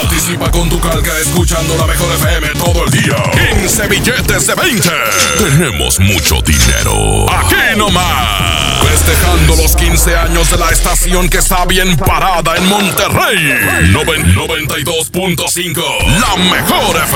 Participa 0.00 0.50
con 0.50 0.68
tu 0.68 0.78
calca 0.80 1.18
escuchando 1.18 1.76
la 1.76 1.86
mejor 1.86 2.14
FM 2.14 2.48
todo 2.64 2.84
el 2.84 2.90
día. 2.92 3.16
15 3.60 3.86
billetes 3.88 4.46
de 4.46 4.54
20. 4.54 4.90
Tenemos 5.38 5.98
mucho 5.98 6.40
dinero. 6.42 7.26
Aquí 7.32 7.76
nomás. 7.76 8.76
Festejando 8.86 9.56
los 9.56 9.74
15 9.74 10.16
años 10.16 10.48
de 10.50 10.58
la 10.58 10.70
estación 10.70 11.28
que 11.28 11.38
está 11.38 11.64
bien 11.66 11.96
parada 11.96 12.56
en 12.56 12.66
Monterrey. 12.68 13.36
Noven- 13.92 14.32
92.5. 14.34 15.82
La 16.20 16.36
mejor 16.36 16.96
FM. 16.96 17.15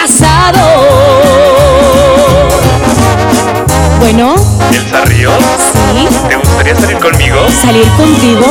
casado. 0.00 0.60
Bueno, 3.98 4.34
¿Elsa 4.72 5.04
Ríos? 5.06 5.34
Sí. 5.94 6.06
¿Te 6.28 6.36
gustaría 6.36 6.76
salir 6.76 6.98
conmigo? 6.98 7.38
¿salir 7.60 7.88
contigo? 7.92 8.46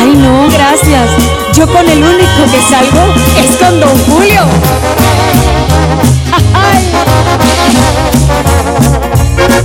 Ay, 0.00 0.14
no, 0.16 0.48
gracias. 0.50 1.10
Yo 1.54 1.66
con 1.68 1.88
el 1.88 2.02
único 2.02 2.44
que 2.50 2.60
salgo 2.68 3.14
es 3.38 3.56
con 3.56 3.78
Don 3.80 3.96
Julio. 4.06 4.40
Dices 9.36 9.64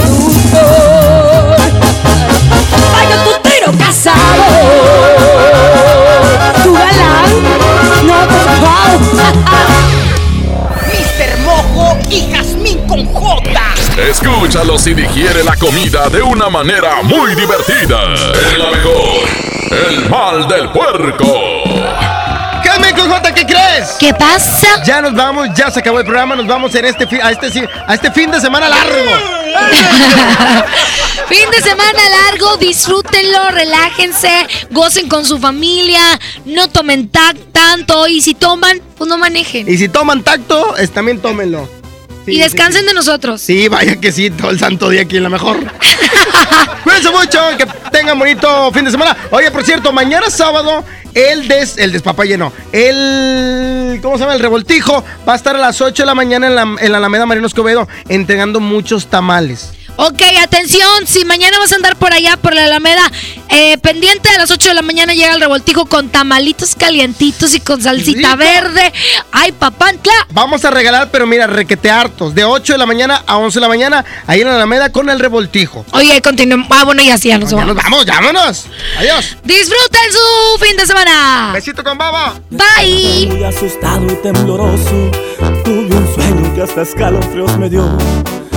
Y 12.11 12.29
Jazmín 12.31 12.79
con 12.87 13.05
J. 13.05 13.41
Escúchalo 14.09 14.77
si 14.77 14.93
digiere 14.93 15.43
la 15.43 15.55
comida 15.55 16.09
de 16.09 16.21
una 16.21 16.49
manera 16.49 17.01
muy 17.03 17.33
divertida. 17.35 18.03
En 18.53 18.59
la 18.59 18.71
mejor. 18.71 19.29
El 19.89 20.09
mal 20.09 20.47
del 20.47 20.69
puerco. 20.71 21.25
J, 23.07 23.33
¿qué 23.33 23.45
crees? 23.45 23.89
¿Qué 23.99 24.13
pasa? 24.13 24.83
Ya 24.85 25.01
nos 25.01 25.13
vamos, 25.13 25.47
ya 25.55 25.71
se 25.71 25.79
acabó 25.79 25.99
el 25.99 26.05
programa, 26.05 26.35
nos 26.35 26.45
vamos 26.47 26.73
en 26.75 26.85
este 26.85 27.07
a, 27.21 27.31
este, 27.31 27.49
si- 27.51 27.63
a 27.87 27.93
este 27.93 28.11
fin 28.11 28.29
de 28.31 28.39
semana 28.39 28.69
largo. 28.69 28.93
Fin 31.27 31.49
de 31.49 31.61
semana 31.61 31.99
largo, 32.27 32.57
disfrútenlo, 32.57 33.51
relájense, 33.51 34.29
gocen 34.69 35.07
con 35.07 35.25
su 35.25 35.39
familia, 35.39 36.01
no 36.45 36.67
tomen 36.67 37.07
ta- 37.09 37.33
tanto 37.53 38.07
y 38.07 38.21
si 38.21 38.33
toman, 38.33 38.81
pues 38.97 39.09
no 39.09 39.17
manejen. 39.17 39.69
Y 39.71 39.77
si 39.77 39.87
toman 39.87 40.23
tacto, 40.23 40.75
es, 40.77 40.91
también 40.91 41.19
tómenlo. 41.21 41.69
Sí, 42.25 42.33
y 42.33 42.39
descansen 42.39 42.85
de 42.85 42.93
nosotros. 42.93 43.41
Sí, 43.41 43.67
vaya 43.67 43.95
que 43.99 44.11
sí, 44.11 44.29
todo 44.29 44.51
el 44.51 44.59
santo 44.59 44.89
día 44.89 45.01
aquí 45.01 45.17
en 45.17 45.23
la 45.23 45.29
mejor. 45.29 45.57
Cuídense 46.83 47.11
mucho, 47.11 47.39
que 47.57 47.65
tengan 47.91 48.17
bonito 48.17 48.71
fin 48.71 48.85
de 48.85 48.91
semana. 48.91 49.15
Oye, 49.31 49.51
por 49.51 49.63
cierto, 49.63 49.91
mañana 49.91 50.29
sábado, 50.29 50.83
el 51.13 51.47
des, 51.47 51.77
el 51.77 51.91
despapalle 51.91 52.37
no, 52.37 52.53
el, 52.71 53.99
¿cómo 54.01 54.17
se 54.17 54.21
llama? 54.21 54.35
El 54.35 54.39
revoltijo 54.39 55.03
va 55.27 55.33
a 55.33 55.35
estar 55.35 55.55
a 55.55 55.59
las 55.59 55.81
8 55.81 56.03
de 56.03 56.07
la 56.07 56.15
mañana 56.15 56.47
en 56.47 56.55
la, 56.55 56.61
en 56.79 56.91
la 56.91 56.97
Alameda 56.97 57.25
Mariano 57.25 57.47
Escobedo 57.47 57.87
entregando 58.07 58.59
muchos 58.59 59.07
tamales. 59.07 59.73
Ok, 60.03 60.19
atención, 60.41 61.05
si 61.05 61.25
mañana 61.25 61.59
vas 61.59 61.71
a 61.71 61.75
andar 61.75 61.95
por 61.95 62.11
allá, 62.11 62.35
por 62.35 62.55
la 62.55 62.65
Alameda, 62.65 63.03
eh, 63.49 63.77
pendiente 63.77 64.29
a 64.29 64.39
las 64.39 64.49
8 64.49 64.69
de 64.69 64.73
la 64.73 64.81
mañana 64.81 65.13
llega 65.13 65.31
el 65.35 65.39
revoltijo 65.39 65.85
con 65.85 66.09
tamalitos 66.09 66.73
calientitos 66.75 67.53
y 67.53 67.59
con 67.59 67.79
salsita 67.83 68.29
Rico. 68.29 68.37
verde. 68.37 68.91
¡Ay, 69.31 69.51
papantla! 69.51 70.11
Vamos 70.31 70.65
a 70.65 70.71
regalar, 70.71 71.11
pero 71.11 71.27
mira, 71.27 71.45
requete 71.45 71.91
hartos. 71.91 72.33
De 72.33 72.43
8 72.43 72.73
de 72.73 72.79
la 72.79 72.87
mañana 72.87 73.23
a 73.27 73.37
11 73.37 73.59
de 73.59 73.61
la 73.61 73.67
mañana, 73.67 74.03
ahí 74.25 74.41
en 74.41 74.47
la 74.47 74.55
Alameda 74.55 74.91
con 74.91 75.07
el 75.07 75.19
revoltijo. 75.19 75.85
Oye, 75.91 76.19
continuemos. 76.23 76.67
Ah, 76.71 76.83
bueno, 76.83 77.03
ya 77.03 77.19
sí, 77.19 77.27
ya 77.27 77.37
nos 77.37 77.51
Ya 77.51 77.57
vamos. 77.57 77.75
nos 77.75 77.83
vamos, 77.83 78.05
vámonos. 78.07 78.65
Adiós. 78.97 79.37
Disfruten 79.43 80.11
su 80.11 80.65
fin 80.65 80.75
de 80.77 80.87
semana. 80.87 81.51
Besito 81.53 81.83
con 81.83 81.99
baba. 81.99 82.39
Bye. 82.49 83.27
Muy 83.27 83.43
asustado 83.43 84.07
y 84.11 84.15
tembloroso, 84.15 85.11
tuve 85.63 85.95
un 85.95 86.15
sueño 86.15 86.55
que 86.55 86.63
hasta 86.63 86.81
escalofríos 86.81 87.55
me 87.59 87.69
dio. 87.69 87.85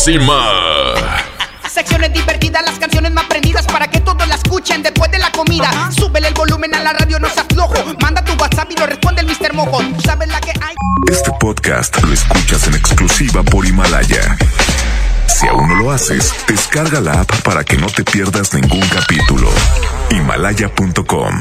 Próxima. 0.00 1.24
Secciones 1.68 2.12
divertidas, 2.12 2.62
las 2.64 2.78
canciones 2.78 3.12
más 3.12 3.24
prendidas 3.26 3.66
para 3.66 3.86
que 3.88 4.00
todos 4.00 4.26
la 4.26 4.34
escuchen 4.34 4.82
después 4.82 5.10
de 5.10 5.18
la 5.18 5.30
comida. 5.30 5.90
Súbele 5.92 6.28
el 6.28 6.34
volumen 6.34 6.74
a 6.74 6.80
la 6.80 6.92
radio, 6.94 7.18
no 7.18 7.28
seas 7.28 7.46
flojo. 7.52 7.74
Manda 8.00 8.24
tu 8.24 8.32
WhatsApp 8.32 8.70
y 8.70 8.76
lo 8.76 8.86
responde 8.86 9.20
el 9.20 9.26
Mr. 9.26 9.52
Mojo. 9.52 9.78
Tú 9.78 10.00
sabes 10.00 10.28
la 10.28 10.40
que 10.40 10.52
hay. 10.62 10.74
Este 11.10 11.30
podcast 11.38 12.02
lo 12.02 12.12
escuchas 12.12 12.66
en 12.66 12.74
exclusiva 12.74 13.42
por 13.42 13.66
Himalaya. 13.66 14.38
Si 15.26 15.46
aún 15.46 15.68
no 15.68 15.74
lo 15.76 15.92
haces, 15.92 16.32
descarga 16.48 17.00
la 17.00 17.20
app 17.20 17.30
para 17.42 17.62
que 17.62 17.76
no 17.76 17.86
te 17.86 18.02
pierdas 18.02 18.54
ningún 18.54 18.86
capítulo. 18.88 19.50
Himalaya.com 20.10 21.40